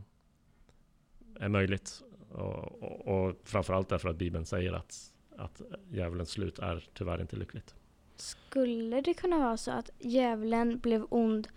är 1.41 1.49
möjligt. 1.49 2.03
Och, 2.31 2.83
och, 2.83 3.09
och 3.09 3.37
framförallt 3.45 3.89
därför 3.89 4.09
att 4.09 4.17
Bibeln 4.17 4.47
säger 4.47 4.73
att, 4.73 5.13
att 5.39 5.63
djävulens 5.91 6.31
slut 6.31 6.59
är 6.59 6.89
tyvärr 6.95 7.21
inte 7.21 7.37
lyckligt. 7.37 7.75
Skulle 8.17 9.01
det 9.01 9.15
kunna 9.15 9.39
vara 9.39 9.57
så 9.57 9.71
att 9.71 9.91
djävulen 9.99 10.79
blev 10.79 11.07
ond 11.09 11.49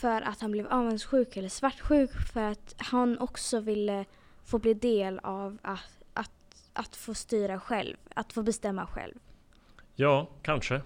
för 0.00 0.22
att 0.22 0.40
han 0.40 0.52
blev 0.52 0.66
avundsjuk 0.66 1.36
eller 1.36 1.48
svartsjuk 1.48 2.10
för 2.32 2.42
att 2.42 2.74
han 2.78 3.18
också 3.18 3.60
ville 3.60 4.04
få 4.44 4.58
bli 4.58 4.74
del 4.74 5.18
av 5.18 5.58
att, 5.62 6.04
att, 6.14 6.70
att 6.72 6.96
få 6.96 7.14
styra 7.14 7.60
själv, 7.60 7.96
att 8.14 8.32
få 8.32 8.42
bestämma 8.42 8.86
själv? 8.86 9.14
Ja, 9.94 10.28
kanske. 10.42 10.80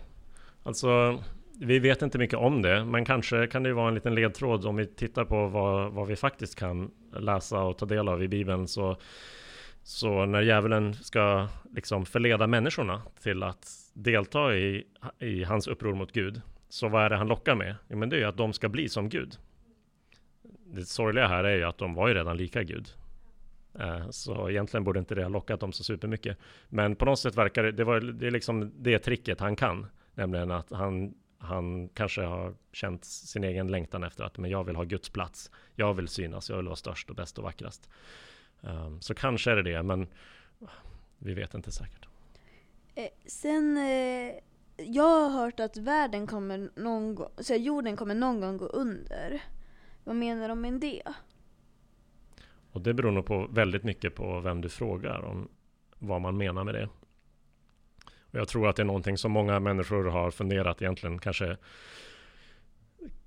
Alltså, 0.63 1.23
vi 1.61 1.79
vet 1.79 2.03
inte 2.03 2.19
mycket 2.19 2.39
om 2.39 2.63
det, 2.63 2.85
men 2.85 3.05
kanske 3.05 3.47
kan 3.47 3.63
det 3.63 3.75
vara 3.75 3.89
en 3.89 3.95
liten 3.95 4.15
ledtråd 4.15 4.67
om 4.67 4.77
vi 4.77 4.87
tittar 4.87 5.25
på 5.25 5.47
vad, 5.47 5.93
vad 5.93 6.07
vi 6.07 6.17
faktiskt 6.17 6.55
kan 6.55 6.91
läsa 7.13 7.63
och 7.63 7.79
ta 7.79 7.87
del 7.87 8.09
av 8.09 8.23
i 8.23 8.29
Bibeln. 8.29 8.69
Så, 8.69 8.97
så 9.87 10.27
när 10.27 10.43
djävulen 10.43 10.95
ska 10.95 11.49
liksom 11.75 12.07
förleda 12.07 12.47
människorna 12.47 13.03
till 13.23 13.43
att 13.43 13.69
delta 13.95 14.57
i, 14.57 14.87
i 15.19 15.45
hans 15.45 15.67
uppror 15.67 15.95
mot 15.95 16.13
Gud, 16.13 16.41
så 16.69 16.89
vad 16.89 17.05
är 17.05 17.11
det 17.11 17.17
han 17.17 17.29
lockar 17.29 17.55
med? 17.55 17.75
Jo, 17.89 17.97
men 17.97 18.09
det 18.09 18.17
är 18.17 18.21
ju 18.21 18.27
att 18.27 18.37
de 18.37 18.53
ska 18.53 18.69
bli 18.69 18.89
som 18.89 19.09
Gud. 19.09 19.37
Det 20.67 20.85
sorgliga 20.85 21.27
här 21.27 21.45
är 21.45 21.57
ju 21.57 21.65
att 21.65 21.79
de 21.79 21.95
var 21.95 22.09
ju 22.09 22.15
redan 22.15 22.37
lika 22.37 22.63
Gud. 22.63 22.89
Eh, 23.79 24.11
så 24.11 24.51
egentligen 24.51 24.85
borde 24.85 24.99
inte 24.99 25.15
det 25.15 25.23
ha 25.23 25.29
lockat 25.29 25.61
dem 25.61 25.73
så 25.73 25.85
supermycket. 25.85 26.39
Men 26.69 26.97
på 26.97 27.05
något 27.05 27.19
sätt 27.19 27.37
verkar 27.37 27.63
det, 27.63 27.73
det, 27.73 27.85
var, 27.85 28.01
det 28.01 28.27
är 28.27 28.31
liksom 28.31 28.73
det 28.77 28.99
tricket 28.99 29.41
han 29.41 29.57
kan. 29.57 29.87
Nämligen 30.15 30.51
att 30.51 30.71
han 30.71 31.15
han 31.39 31.89
kanske 31.89 32.23
har 32.23 32.55
känt 32.73 33.05
sin 33.05 33.45
egen 33.45 33.69
längtan 33.69 34.05
efter 34.05 34.25
att 34.25 34.39
men 34.39 34.51
jag 34.51 34.65
vill 34.65 34.77
ha 34.77 34.85
Guds 34.85 35.11
plats. 35.11 35.51
Jag 35.75 35.95
vill 35.95 36.09
synas, 36.09 36.51
jag 36.51 36.57
vill 36.57 36.67
vara 36.67 36.77
störst 36.77 37.11
och 37.11 37.17
bäst 37.17 37.39
och 37.39 37.45
vackrast. 37.45 37.91
Um, 38.61 39.01
så 39.01 39.15
kanske 39.15 39.51
är 39.51 39.57
det 39.57 39.63
det, 39.63 39.83
men 39.83 40.07
vi 41.19 41.35
vet 41.35 41.55
inte 41.55 41.73
säkert. 41.73 42.07
Eh, 42.95 43.09
sen 43.27 43.77
eh, 43.77 44.35
jag 44.77 45.21
har 45.21 45.29
hört 45.29 45.61
att 45.61 45.77
världen 45.77 46.27
kommer 46.27 46.71
någon 46.75 47.15
gång, 47.15 47.31
så 47.39 47.55
jorden 47.55 47.97
kommer 47.97 48.15
någon 48.15 48.41
gång 48.41 48.57
gå 48.57 48.67
under. 48.67 49.43
Vad 50.05 50.17
menar 50.17 50.49
de 50.49 50.61
med 50.61 50.73
det? 50.73 51.03
Och 52.73 52.81
det 52.81 52.95
beror 52.95 53.11
nog 53.11 53.27
på 53.27 53.47
väldigt 53.51 53.85
mycket 53.85 54.15
på 54.15 54.41
vem 54.41 54.61
du 54.61 54.69
frågar 54.69 55.25
om 55.25 55.49
vad 55.99 56.21
man 56.21 56.37
menar 56.37 56.65
med 56.65 56.75
det. 56.75 56.89
Och 58.21 58.39
jag 58.39 58.49
tror 58.49 58.69
att 58.69 58.77
det 58.77 58.83
är 58.83 58.85
någonting 58.85 59.19
som 59.19 59.33
många 59.33 59.61
människor 59.61 60.05
har 60.05 60.31
funderat 60.31 60.83
egentligen 60.83 61.19
kanske 61.19 61.57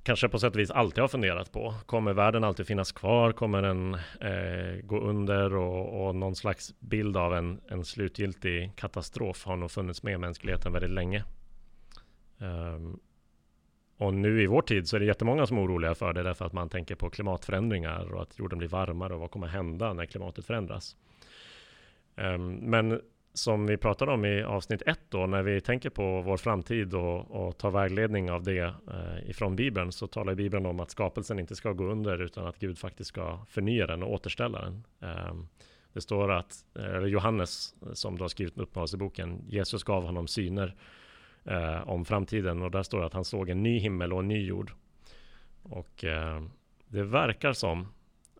kanske 0.03 0.29
på 0.29 0.39
sätt 0.39 0.53
och 0.53 0.59
vis 0.59 0.71
alltid 0.71 1.01
har 1.01 1.07
funderat 1.07 1.51
på. 1.51 1.73
Kommer 1.85 2.13
världen 2.13 2.43
alltid 2.43 2.67
finnas 2.67 2.91
kvar? 2.91 3.31
Kommer 3.31 3.61
den 3.61 3.93
eh, 4.21 4.81
gå 4.83 4.99
under? 4.99 5.55
Och, 5.55 6.07
och, 6.07 6.15
någon 6.15 6.35
slags 6.35 6.79
bild 6.79 7.17
av 7.17 7.35
en, 7.35 7.61
en 7.67 7.85
slutgiltig 7.85 8.75
katastrof 8.75 9.45
har 9.45 9.55
nog 9.55 9.71
funnits 9.71 10.03
med 10.03 10.19
mänskligheten 10.19 10.73
väldigt 10.73 10.91
länge. 10.91 11.23
Um, 12.37 12.99
och 13.97 14.13
nu 14.13 14.43
i 14.43 14.47
vår 14.47 14.61
tid 14.61 14.87
så 14.87 14.95
är 14.95 14.99
det 14.99 15.05
jättemånga 15.05 15.45
som 15.45 15.57
är 15.57 15.61
oroliga 15.61 15.95
för 15.95 16.13
det 16.13 16.23
därför 16.23 16.45
att 16.45 16.53
man 16.53 16.69
tänker 16.69 16.95
på 16.95 17.09
klimatförändringar 17.09 18.13
och 18.13 18.21
att 18.21 18.39
jorden 18.39 18.59
blir 18.59 18.69
varmare 18.69 19.13
och 19.13 19.19
vad 19.19 19.31
kommer 19.31 19.47
hända 19.47 19.93
när 19.93 20.05
klimatet 20.05 20.45
förändras. 20.45 20.95
Um, 22.15 22.55
men 22.55 23.01
som 23.33 23.65
vi 23.65 23.77
pratade 23.77 24.11
om 24.11 24.25
i 24.25 24.43
avsnitt 24.43 24.81
ett 24.85 24.99
då, 25.09 25.25
när 25.25 25.43
vi 25.43 25.61
tänker 25.61 25.89
på 25.89 26.21
vår 26.21 26.37
framtid 26.37 26.93
och, 26.93 27.31
och 27.31 27.57
tar 27.57 27.71
vägledning 27.71 28.31
av 28.31 28.43
det 28.43 28.59
eh, 28.59 29.29
ifrån 29.29 29.55
Bibeln, 29.55 29.91
så 29.91 30.07
talar 30.07 30.35
Bibeln 30.35 30.65
om 30.65 30.79
att 30.79 30.91
skapelsen 30.91 31.39
inte 31.39 31.55
ska 31.55 31.71
gå 31.71 31.83
under, 31.83 32.21
utan 32.21 32.47
att 32.47 32.59
Gud 32.59 32.77
faktiskt 32.77 33.07
ska 33.07 33.39
förnya 33.49 33.87
den 33.87 34.03
och 34.03 34.13
återställa 34.13 34.61
den. 34.61 34.83
Eh, 35.01 35.33
det 35.93 36.01
står 36.01 36.31
att, 36.31 36.53
eh, 36.75 36.83
eller 36.95 37.07
Johannes, 37.07 37.75
eh, 37.81 37.93
som 37.93 38.17
då 38.17 38.23
har 38.23 38.29
skrivit 38.29 38.57
uppenbarelseboken, 38.57 39.43
Jesus 39.47 39.83
gav 39.83 40.03
honom 40.03 40.27
syner 40.27 40.75
eh, 41.43 41.89
om 41.89 42.05
framtiden 42.05 42.61
och 42.61 42.71
där 42.71 42.83
står 42.83 42.99
det 42.99 43.05
att 43.05 43.13
han 43.13 43.25
såg 43.25 43.49
en 43.49 43.63
ny 43.63 43.79
himmel 43.79 44.13
och 44.13 44.19
en 44.19 44.27
ny 44.27 44.45
jord. 44.45 44.71
Och 45.63 46.03
eh, 46.03 46.43
det 46.87 47.03
verkar 47.03 47.53
som 47.53 47.87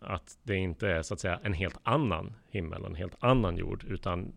att 0.02 0.38
det 0.44 0.56
inte 0.56 0.90
är 0.90 1.02
så 1.02 1.14
att 1.14 1.20
säga 1.20 1.40
en 1.44 1.54
helt 1.54 1.78
annan 1.84 2.34
himmel 2.50 2.82
och 2.82 2.90
en 2.90 2.96
helt 2.96 3.16
annan 3.20 3.58
jord, 3.58 3.84
utan 3.88 4.34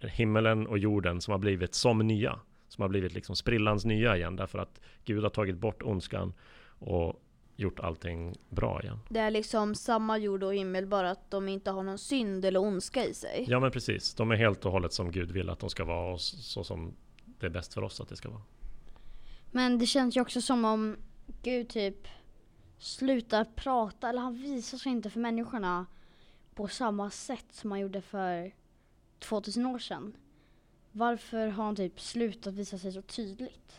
himmelen 0.00 0.66
och 0.66 0.78
jorden 0.78 1.20
som 1.20 1.32
har 1.32 1.38
blivit 1.38 1.74
som 1.74 1.98
nya. 1.98 2.40
Som 2.68 2.82
har 2.82 2.88
blivit 2.88 3.12
liksom 3.12 3.36
sprillans 3.36 3.84
nya 3.84 4.16
igen 4.16 4.36
därför 4.36 4.58
att 4.58 4.80
Gud 5.04 5.22
har 5.22 5.30
tagit 5.30 5.56
bort 5.56 5.82
ondskan 5.82 6.34
och 6.78 7.22
gjort 7.56 7.80
allting 7.80 8.34
bra 8.48 8.82
igen. 8.82 8.98
Det 9.08 9.20
är 9.20 9.30
liksom 9.30 9.74
samma 9.74 10.18
jord 10.18 10.42
och 10.42 10.54
himmel 10.54 10.86
bara 10.86 11.10
att 11.10 11.30
de 11.30 11.48
inte 11.48 11.70
har 11.70 11.82
någon 11.82 11.98
synd 11.98 12.44
eller 12.44 12.60
ondska 12.60 13.04
i 13.04 13.14
sig. 13.14 13.44
Ja 13.48 13.60
men 13.60 13.70
precis, 13.70 14.14
de 14.14 14.30
är 14.30 14.36
helt 14.36 14.66
och 14.66 14.72
hållet 14.72 14.92
som 14.92 15.10
Gud 15.10 15.30
vill 15.30 15.50
att 15.50 15.58
de 15.58 15.70
ska 15.70 15.84
vara 15.84 16.12
och 16.12 16.20
så 16.20 16.64
som 16.64 16.94
det 17.40 17.46
är 17.46 17.50
bäst 17.50 17.74
för 17.74 17.82
oss 17.82 18.00
att 18.00 18.08
det 18.08 18.16
ska 18.16 18.28
vara. 18.28 18.42
Men 19.50 19.78
det 19.78 19.86
känns 19.86 20.16
ju 20.16 20.20
också 20.20 20.40
som 20.40 20.64
om 20.64 20.96
Gud 21.42 21.68
typ 21.68 22.08
slutar 22.78 23.44
prata 23.44 24.08
eller 24.08 24.20
han 24.20 24.34
visar 24.34 24.78
sig 24.78 24.92
inte 24.92 25.10
för 25.10 25.20
människorna 25.20 25.86
på 26.54 26.68
samma 26.68 27.10
sätt 27.10 27.46
som 27.50 27.70
han 27.70 27.80
gjorde 27.80 28.02
för 28.02 28.52
2000 29.18 29.66
år 29.66 29.78
sedan. 29.78 30.16
Varför 30.92 31.48
har 31.48 31.64
han 31.64 31.76
typ 31.76 32.00
slutat 32.00 32.54
visa 32.54 32.78
sig 32.78 32.92
så 32.92 33.02
tydligt? 33.02 33.76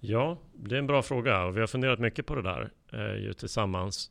Ja, 0.00 0.38
det 0.52 0.74
är 0.74 0.78
en 0.78 0.86
bra 0.86 1.02
fråga 1.02 1.44
och 1.44 1.56
vi 1.56 1.60
har 1.60 1.66
funderat 1.66 1.98
mycket 1.98 2.26
på 2.26 2.34
det 2.34 2.42
där 2.42 2.70
eh, 2.92 3.24
ju 3.24 3.32
tillsammans. 3.32 4.10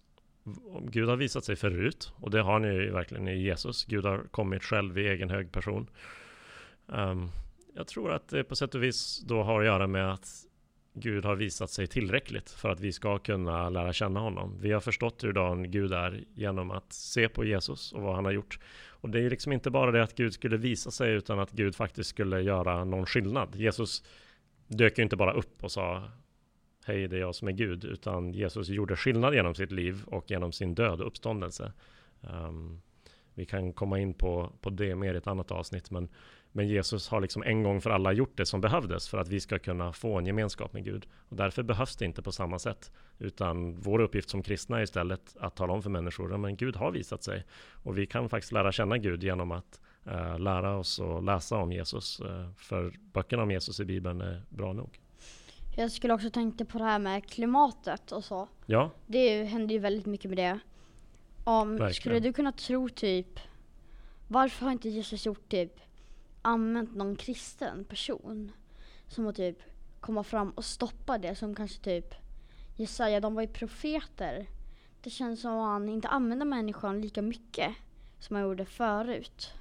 Gud 0.81 1.09
har 1.09 1.15
visat 1.15 1.45
sig 1.45 1.55
förut 1.55 2.13
och 2.15 2.31
det 2.31 2.41
har 2.41 2.59
ni 2.59 2.67
ju 2.67 2.91
verkligen 2.91 3.27
i 3.27 3.41
Jesus. 3.41 3.85
Gud 3.85 4.05
har 4.05 4.23
kommit 4.31 4.63
själv 4.63 4.97
i 4.97 5.07
egen 5.07 5.29
hög 5.29 5.51
person. 5.51 5.89
Um, 6.85 7.31
jag 7.73 7.87
tror 7.87 8.11
att 8.11 8.27
det 8.27 8.43
på 8.43 8.55
sätt 8.55 8.75
och 8.75 8.83
vis 8.83 9.19
då 9.19 9.43
har 9.43 9.59
att 9.59 9.65
göra 9.65 9.87
med 9.87 10.13
att 10.13 10.45
Gud 10.93 11.25
har 11.25 11.36
visat 11.36 11.69
sig 11.69 11.88
tillräckligt 11.88 12.50
för 12.50 12.69
att 12.69 12.79
vi 12.79 12.91
ska 12.91 13.17
kunna 13.17 13.69
lära 13.69 13.93
känna 13.93 14.19
honom. 14.19 14.57
Vi 14.62 14.71
har 14.71 14.79
förstått 14.79 15.24
hur 15.24 15.65
Gud 15.65 15.93
är 15.93 16.24
genom 16.33 16.71
att 16.71 16.93
se 16.93 17.29
på 17.29 17.45
Jesus 17.45 17.93
och 17.93 18.01
vad 18.01 18.15
han 18.15 18.25
har 18.25 18.31
gjort. 18.31 18.60
Och 18.89 19.09
det 19.09 19.20
är 19.20 19.29
liksom 19.29 19.53
inte 19.53 19.70
bara 19.70 19.92
det 19.92 20.03
att 20.03 20.15
Gud 20.15 20.33
skulle 20.33 20.57
visa 20.57 20.92
sig 20.92 21.13
utan 21.13 21.39
att 21.39 21.51
Gud 21.51 21.75
faktiskt 21.75 22.09
skulle 22.09 22.42
göra 22.42 22.83
någon 22.83 23.05
skillnad. 23.05 23.55
Jesus 23.55 24.03
dök 24.68 24.98
ju 24.98 25.03
inte 25.03 25.15
bara 25.15 25.33
upp 25.33 25.63
och 25.63 25.72
sa 25.72 26.03
Hej, 26.85 27.07
det 27.07 27.15
är 27.15 27.20
jag 27.20 27.35
som 27.35 27.48
är 27.48 27.51
Gud, 27.51 27.85
utan 27.85 28.33
Jesus 28.33 28.70
gjorde 28.70 28.96
skillnad 28.96 29.33
genom 29.33 29.55
sitt 29.55 29.72
liv 29.72 30.03
och 30.05 30.31
genom 30.31 30.51
sin 30.51 30.75
död 30.75 31.01
och 31.01 31.07
uppståndelse. 31.07 31.74
Um, 32.22 32.81
vi 33.33 33.46
kan 33.46 33.74
komma 33.74 34.00
in 34.00 34.13
på, 34.13 34.51
på 34.61 34.70
det 34.70 34.96
mer 34.96 35.13
i 35.13 35.18
ett 35.18 35.27
annat 35.27 35.51
avsnitt, 35.51 35.92
men 35.92 36.09
men 36.51 36.68
Jesus 36.68 37.09
har 37.09 37.22
liksom 37.22 37.44
en 37.44 37.64
gång 37.64 37.81
för 37.81 37.90
alla 37.90 38.14
gjort 38.14 38.37
det 38.37 38.46
som 38.46 38.61
behövdes 38.61 39.09
för 39.09 39.18
att 39.18 39.27
vi 39.27 39.40
ska 39.40 39.59
kunna 39.59 39.94
få 39.94 40.18
en 40.18 40.25
gemenskap 40.25 40.74
med 40.74 40.83
Gud. 40.83 41.07
Och 41.29 41.35
därför 41.35 41.64
behövs 41.64 41.96
det 41.96 42.05
inte 42.05 42.22
på 42.22 42.31
samma 42.31 42.59
sätt. 42.59 42.92
Utan 43.20 43.79
vår 43.79 44.01
uppgift 44.01 44.29
som 44.29 44.44
kristna 44.44 44.79
är 44.79 44.83
istället 44.83 45.35
att 45.40 45.55
tala 45.55 45.74
om 45.74 45.83
för 45.83 45.90
människor 45.90 46.46
att 46.50 46.57
Gud 46.57 46.75
har 46.75 46.92
visat 46.92 47.24
sig. 47.24 47.46
Och 47.83 47.98
vi 47.98 48.05
kan 48.05 48.29
faktiskt 48.29 48.51
lära 48.51 48.72
känna 48.72 48.98
Gud 48.98 49.24
genom 49.24 49.51
att 49.51 49.81
uh, 50.07 50.40
lära 50.40 50.77
oss 50.77 51.00
och 51.00 51.24
läsa 51.24 51.57
om 51.57 51.72
Jesus. 51.72 52.22
Uh, 52.22 52.51
för 52.57 52.94
böckerna 53.14 53.44
om 53.44 53.51
Jesus 53.51 53.79
i 53.79 53.85
Bibeln 53.85 54.22
är 54.22 54.42
bra 54.50 54.74
nog. 54.74 55.00
Jag 55.75 55.92
skulle 55.92 56.14
också 56.14 56.29
tänka 56.29 56.66
på 56.66 56.77
det 56.77 56.83
här 56.83 57.00
med 57.00 57.25
klimatet 57.29 58.11
och 58.11 58.24
så. 58.24 58.48
Ja. 58.66 58.92
Det 59.07 59.44
händer 59.44 59.75
ju 59.75 59.79
väldigt 59.79 60.05
mycket 60.05 60.29
med 60.29 60.37
det. 60.37 60.59
Om, 61.44 61.90
skulle 61.94 62.20
du 62.20 62.33
kunna 62.33 62.51
tro 62.51 62.90
typ, 62.90 63.40
varför 64.27 64.66
har 64.66 64.72
inte 64.72 64.90
Jesus 64.90 65.25
gjort 65.25 65.50
typ 65.50 65.79
använt 66.41 66.95
någon 66.95 67.15
kristen 67.15 67.85
person 67.85 68.51
som 69.07 69.27
att 69.27 69.35
typ 69.35 69.57
komma 69.99 70.23
fram 70.23 70.49
och 70.49 70.65
stoppa 70.65 71.17
det 71.17 71.35
som 71.35 71.55
kanske 71.55 71.83
typ 71.83 72.15
Jesaja, 72.75 73.19
de 73.19 73.35
var 73.35 73.41
ju 73.41 73.47
profeter. 73.47 74.47
Det 75.01 75.09
känns 75.09 75.41
som 75.41 75.51
att 75.51 75.67
han 75.67 75.89
inte 75.89 76.07
använder 76.07 76.45
människan 76.45 77.01
lika 77.01 77.21
mycket 77.21 77.75
som 78.19 78.35
han 78.35 78.45
gjorde 78.45 78.65
förut. 78.65 79.53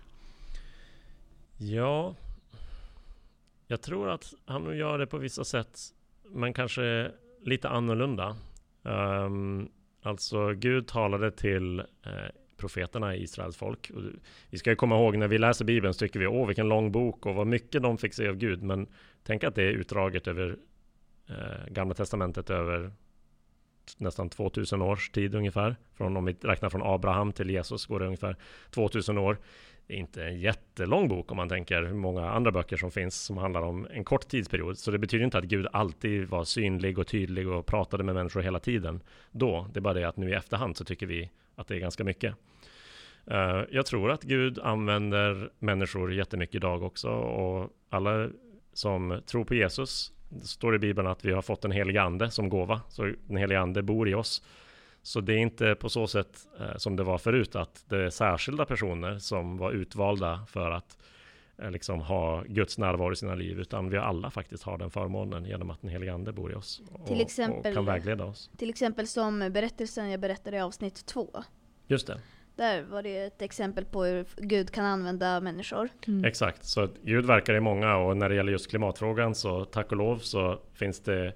Ja, 1.59 2.15
jag 3.67 3.81
tror 3.83 4.11
att 4.11 4.35
han 4.45 4.77
gör 4.77 4.99
det 4.99 5.07
på 5.07 5.19
vissa 5.19 5.45
sätt, 5.45 5.79
men 6.25 6.53
kanske 6.53 7.13
lite 7.41 7.69
annorlunda. 7.69 8.37
Um, 8.83 9.71
alltså 10.03 10.53
Gud 10.53 10.87
talade 10.87 11.31
till 11.31 11.81
eh, 11.81 12.31
profeterna 12.61 13.17
i 13.17 13.23
Israels 13.23 13.57
folk. 13.57 13.91
Och 13.95 14.03
vi 14.51 14.59
ska 14.59 14.71
ju 14.71 14.77
komma 14.77 14.97
ihåg 14.97 15.17
när 15.17 15.29
vi 15.29 15.39
läser 15.39 15.65
Bibeln 15.65 15.95
så 15.95 15.99
tycker 15.99 16.21
vi 16.21 16.27
åh 16.27 16.47
vilken 16.47 16.69
lång 16.69 16.93
bok 16.93 17.27
och 17.27 17.35
vad 17.35 17.47
mycket 17.47 17.83
de 17.83 17.99
fick 17.99 18.15
se 18.15 18.29
av 18.29 18.37
Gud. 18.37 18.63
Men 18.63 18.87
tänk 19.23 19.45
att 19.45 19.55
det 19.55 19.63
är 19.63 19.71
utdraget 19.71 20.29
över 20.29 20.57
eh, 21.29 21.69
Gamla 21.69 21.95
Testamentet 21.95 22.51
över 22.51 22.93
nästan 23.99 24.29
2000 24.29 24.83
års 24.83 25.11
tid 25.11 25.35
ungefär. 25.35 25.77
Från, 25.95 26.17
om 26.17 26.25
vi 26.25 26.33
räknar 26.33 26.69
från 26.69 26.83
Abraham 26.83 27.33
till 27.33 27.51
Jesus 27.51 27.87
går 27.87 28.01
det 28.01 28.07
ungefär 28.07 28.37
2000 28.71 29.19
år. 29.19 29.39
Det 29.87 29.95
är 29.95 29.99
inte 29.99 30.25
en 30.25 30.41
jättelång 30.41 31.09
bok 31.09 31.31
om 31.31 31.37
man 31.37 31.49
tänker 31.49 31.83
hur 31.83 31.95
många 31.95 32.31
andra 32.31 32.53
böcker 32.53 32.77
som 32.77 32.91
finns 32.91 33.21
som 33.21 33.37
handlar 33.37 33.63
om 33.63 33.87
en 33.91 34.05
kort 34.05 34.29
tidsperiod. 34.29 34.79
Så 34.79 34.91
det 34.91 34.99
betyder 34.99 35.25
inte 35.25 35.39
att 35.39 35.45
Gud 35.45 35.67
alltid 35.73 36.29
var 36.29 36.45
synlig 36.45 36.99
och 36.99 37.07
tydlig 37.07 37.49
och 37.49 37.67
pratade 37.67 38.05
med 38.05 38.15
människor 38.15 38.41
hela 38.41 38.59
tiden 38.59 39.01
då. 39.31 39.67
Det 39.73 39.79
är 39.79 39.81
bara 39.81 39.95
det 39.95 40.05
att 40.05 40.17
nu 40.17 40.31
i 40.31 40.33
efterhand 40.33 40.77
så 40.77 40.85
tycker 40.85 41.07
vi 41.07 41.31
att 41.61 41.69
det 41.69 41.75
är 41.75 41.79
ganska 41.79 42.05
mycket. 42.05 42.35
Eh, 43.27 43.63
jag 43.71 43.87
tror 43.87 44.11
att 44.11 44.23
Gud 44.23 44.59
använder 44.59 45.51
människor 45.59 46.15
jättemycket 46.15 46.55
idag 46.55 46.83
också 46.83 47.09
och 47.09 47.71
alla 47.91 48.29
som 48.73 49.21
tror 49.27 49.45
på 49.45 49.55
Jesus, 49.55 50.13
det 50.29 50.47
står 50.47 50.75
i 50.75 50.79
Bibeln 50.79 51.09
att 51.09 51.25
vi 51.25 51.33
har 51.33 51.43
fått 51.43 51.65
en 51.65 51.71
helig 51.71 51.97
ande 51.97 52.31
som 52.31 52.49
gåva, 52.49 52.81
så 52.89 53.13
den 53.27 53.37
helige 53.37 53.61
ande 53.61 53.83
bor 53.83 54.09
i 54.09 54.15
oss. 54.15 54.43
Så 55.03 55.21
det 55.21 55.33
är 55.33 55.39
inte 55.39 55.75
på 55.75 55.89
så 55.89 56.07
sätt 56.07 56.47
eh, 56.61 56.77
som 56.77 56.97
det 56.97 57.03
var 57.03 57.19
förut, 57.19 57.57
att 57.57 57.85
det 57.89 57.97
är 57.97 58.11
särskilda 58.11 58.65
personer 58.65 59.19
som 59.19 59.57
var 59.57 59.73
utvalda 59.73 60.47
för 60.49 60.71
att 60.71 60.99
liksom 61.71 62.01
ha 62.01 62.43
Guds 62.49 62.79
närvaro 62.79 63.13
i 63.13 63.17
sina 63.17 63.35
liv, 63.35 63.61
utan 63.61 63.91
vi 63.91 63.99
alla 63.99 64.31
faktiskt 64.31 64.63
har 64.63 64.79
den 64.79 64.91
förmånen 64.91 65.45
genom 65.45 65.71
att 65.71 65.81
den 65.81 65.91
helige 65.91 66.13
ande 66.13 66.33
bor 66.33 66.53
i 66.53 66.55
oss 66.55 66.83
och, 66.93 67.07
till 67.07 67.21
exempel, 67.21 67.71
och 67.71 67.75
kan 67.75 67.85
vägleda 67.85 68.25
oss. 68.25 68.51
Till 68.57 68.71
exempel 68.71 69.07
som 69.07 69.39
berättelsen 69.39 70.11
jag 70.11 70.21
berättade 70.21 70.57
i 70.57 70.61
avsnitt 70.61 71.07
två. 71.07 71.29
Just 71.87 72.07
det. 72.07 72.21
Där 72.57 72.83
var 72.83 73.03
det 73.03 73.19
ett 73.19 73.43
exempel 73.43 73.85
på 73.85 74.05
hur 74.05 74.27
Gud 74.37 74.71
kan 74.71 74.85
använda 74.85 75.41
människor. 75.41 75.89
Mm. 76.07 76.25
Exakt, 76.25 76.65
så 76.65 76.89
Gud 77.03 77.27
verkar 77.27 77.55
i 77.55 77.61
många 77.61 77.97
och 77.97 78.17
när 78.17 78.29
det 78.29 78.35
gäller 78.35 78.53
just 78.53 78.71
klimatfrågan 78.71 79.35
så 79.35 79.65
tack 79.65 79.91
och 79.91 79.97
lov 79.97 80.19
så 80.19 80.61
finns 80.75 81.01
det 81.01 81.33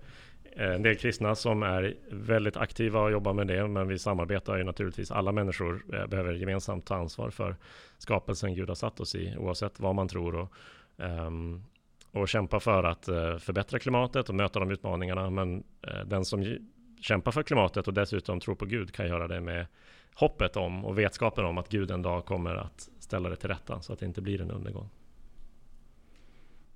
Eh, 0.56 0.74
en 0.74 0.82
del 0.82 0.96
kristna 0.96 1.34
som 1.34 1.62
är 1.62 1.96
väldigt 2.10 2.56
aktiva 2.56 3.00
och 3.00 3.10
jobbar 3.10 3.32
med 3.32 3.46
det, 3.46 3.68
men 3.68 3.88
vi 3.88 3.98
samarbetar 3.98 4.56
ju 4.56 4.64
naturligtvis. 4.64 5.10
Alla 5.10 5.32
människor 5.32 5.84
eh, 5.94 6.06
behöver 6.06 6.32
gemensamt 6.32 6.86
ta 6.86 6.96
ansvar 6.96 7.30
för 7.30 7.56
skapelsen 7.98 8.54
Gud 8.54 8.68
har 8.68 8.74
satt 8.74 9.00
oss 9.00 9.14
i, 9.14 9.36
oavsett 9.38 9.80
vad 9.80 9.94
man 9.94 10.08
tror 10.08 10.36
och, 10.36 10.52
um, 10.96 11.64
och 12.12 12.28
kämpa 12.28 12.60
för 12.60 12.84
att 12.84 13.08
eh, 13.08 13.38
förbättra 13.38 13.78
klimatet 13.78 14.28
och 14.28 14.34
möta 14.34 14.60
de 14.60 14.70
utmaningarna. 14.70 15.30
Men 15.30 15.64
den 16.06 16.24
som 16.24 16.56
kämpar 17.00 17.32
för 17.32 17.42
klimatet 17.42 17.88
och 17.88 17.94
dessutom 17.94 18.40
tror 18.40 18.54
på 18.54 18.64
Gud 18.64 18.92
kan 18.92 19.06
göra 19.06 19.28
det 19.28 19.40
med 19.40 19.66
hoppet 20.14 20.56
om 20.56 20.84
och 20.84 20.98
vetskapen 20.98 21.44
om 21.44 21.58
att 21.58 21.68
Gud 21.68 21.90
en 21.90 22.02
dag 22.02 22.24
kommer 22.24 22.54
att 22.54 22.88
ställa 22.98 23.28
det 23.28 23.36
till 23.36 23.48
rätta 23.48 23.80
så 23.80 23.92
att 23.92 23.98
det 23.98 24.06
inte 24.06 24.20
blir 24.20 24.40
en 24.40 24.50
undergång. 24.50 24.88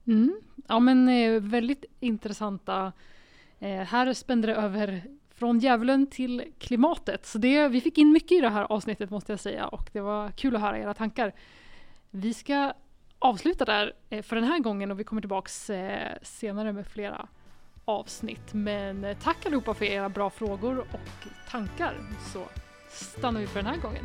Mm. 0.07 0.41
Ja 0.69 0.79
men 0.81 1.09
väldigt 1.51 1.85
intressanta. 2.01 2.93
Eh, 3.59 3.81
här 3.81 4.15
spände 4.15 4.47
det 4.47 4.55
över 4.55 5.03
från 5.35 5.59
djävulen 5.59 6.07
till 6.07 6.45
klimatet. 6.59 7.27
Så 7.27 7.39
det, 7.39 7.69
vi 7.69 7.81
fick 7.81 7.99
in 7.99 8.13
mycket 8.13 8.33
i 8.33 8.41
det 8.41 8.49
här 8.49 8.73
avsnittet 8.73 9.11
måste 9.11 9.33
jag 9.33 9.41
säga 9.41 9.67
och 9.67 9.91
det 9.93 10.01
var 10.01 10.31
kul 10.31 10.57
att 10.57 10.63
höra 10.63 10.79
era 10.79 10.95
tankar. 10.95 11.33
Vi 12.11 12.35
ska 12.35 12.73
avsluta 13.19 13.65
där 13.65 13.93
eh, 14.11 14.23
för 14.23 14.37
den 14.37 14.45
här 14.45 14.59
gången 14.59 14.91
och 14.91 15.01
vi 15.01 15.05
kommer 15.05 15.23
tillbaks 15.23 15.71
eh, 15.71 16.13
senare 16.23 16.73
med 16.73 16.87
flera 16.87 17.29
avsnitt. 17.85 18.55
Men 18.55 19.17
tack 19.23 19.47
allihopa 19.47 19.75
för 19.75 19.85
era 19.85 20.09
bra 20.09 20.31
frågor 20.31 20.79
och 20.79 21.29
tankar 21.51 21.95
så 22.33 22.45
stannar 22.91 23.41
vi 23.41 23.47
för 23.47 23.63
den 23.63 23.67
här 23.67 23.81
gången. 23.81 24.05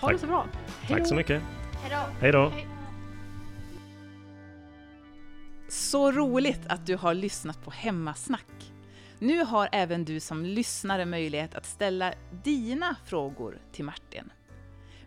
Ha 0.00 0.08
tack. 0.08 0.12
det 0.12 0.18
så 0.18 0.26
bra. 0.26 0.46
Hejdå. 0.80 0.98
Tack 0.98 1.08
så 1.08 1.14
mycket. 1.14 1.42
Hej 2.20 2.32
då. 2.32 2.52
Så 5.90 6.12
roligt 6.12 6.60
att 6.66 6.86
du 6.86 6.96
har 6.96 7.14
lyssnat 7.14 7.64
på 7.64 7.70
Hemmasnack. 7.70 8.72
Nu 9.18 9.44
har 9.44 9.68
även 9.72 10.04
du 10.04 10.20
som 10.20 10.44
lyssnare 10.44 11.06
möjlighet 11.06 11.54
att 11.54 11.66
ställa 11.66 12.14
dina 12.44 12.96
frågor 13.06 13.58
till 13.72 13.84
Martin. 13.84 14.32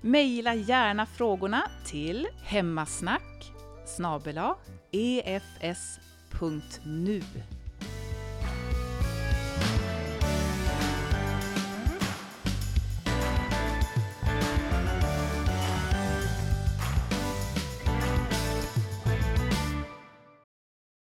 Maila 0.01 0.55
gärna 0.55 1.05
frågorna 1.05 1.69
till 1.85 2.27
hemmasnack 2.43 3.51
efs.nu 5.59 7.21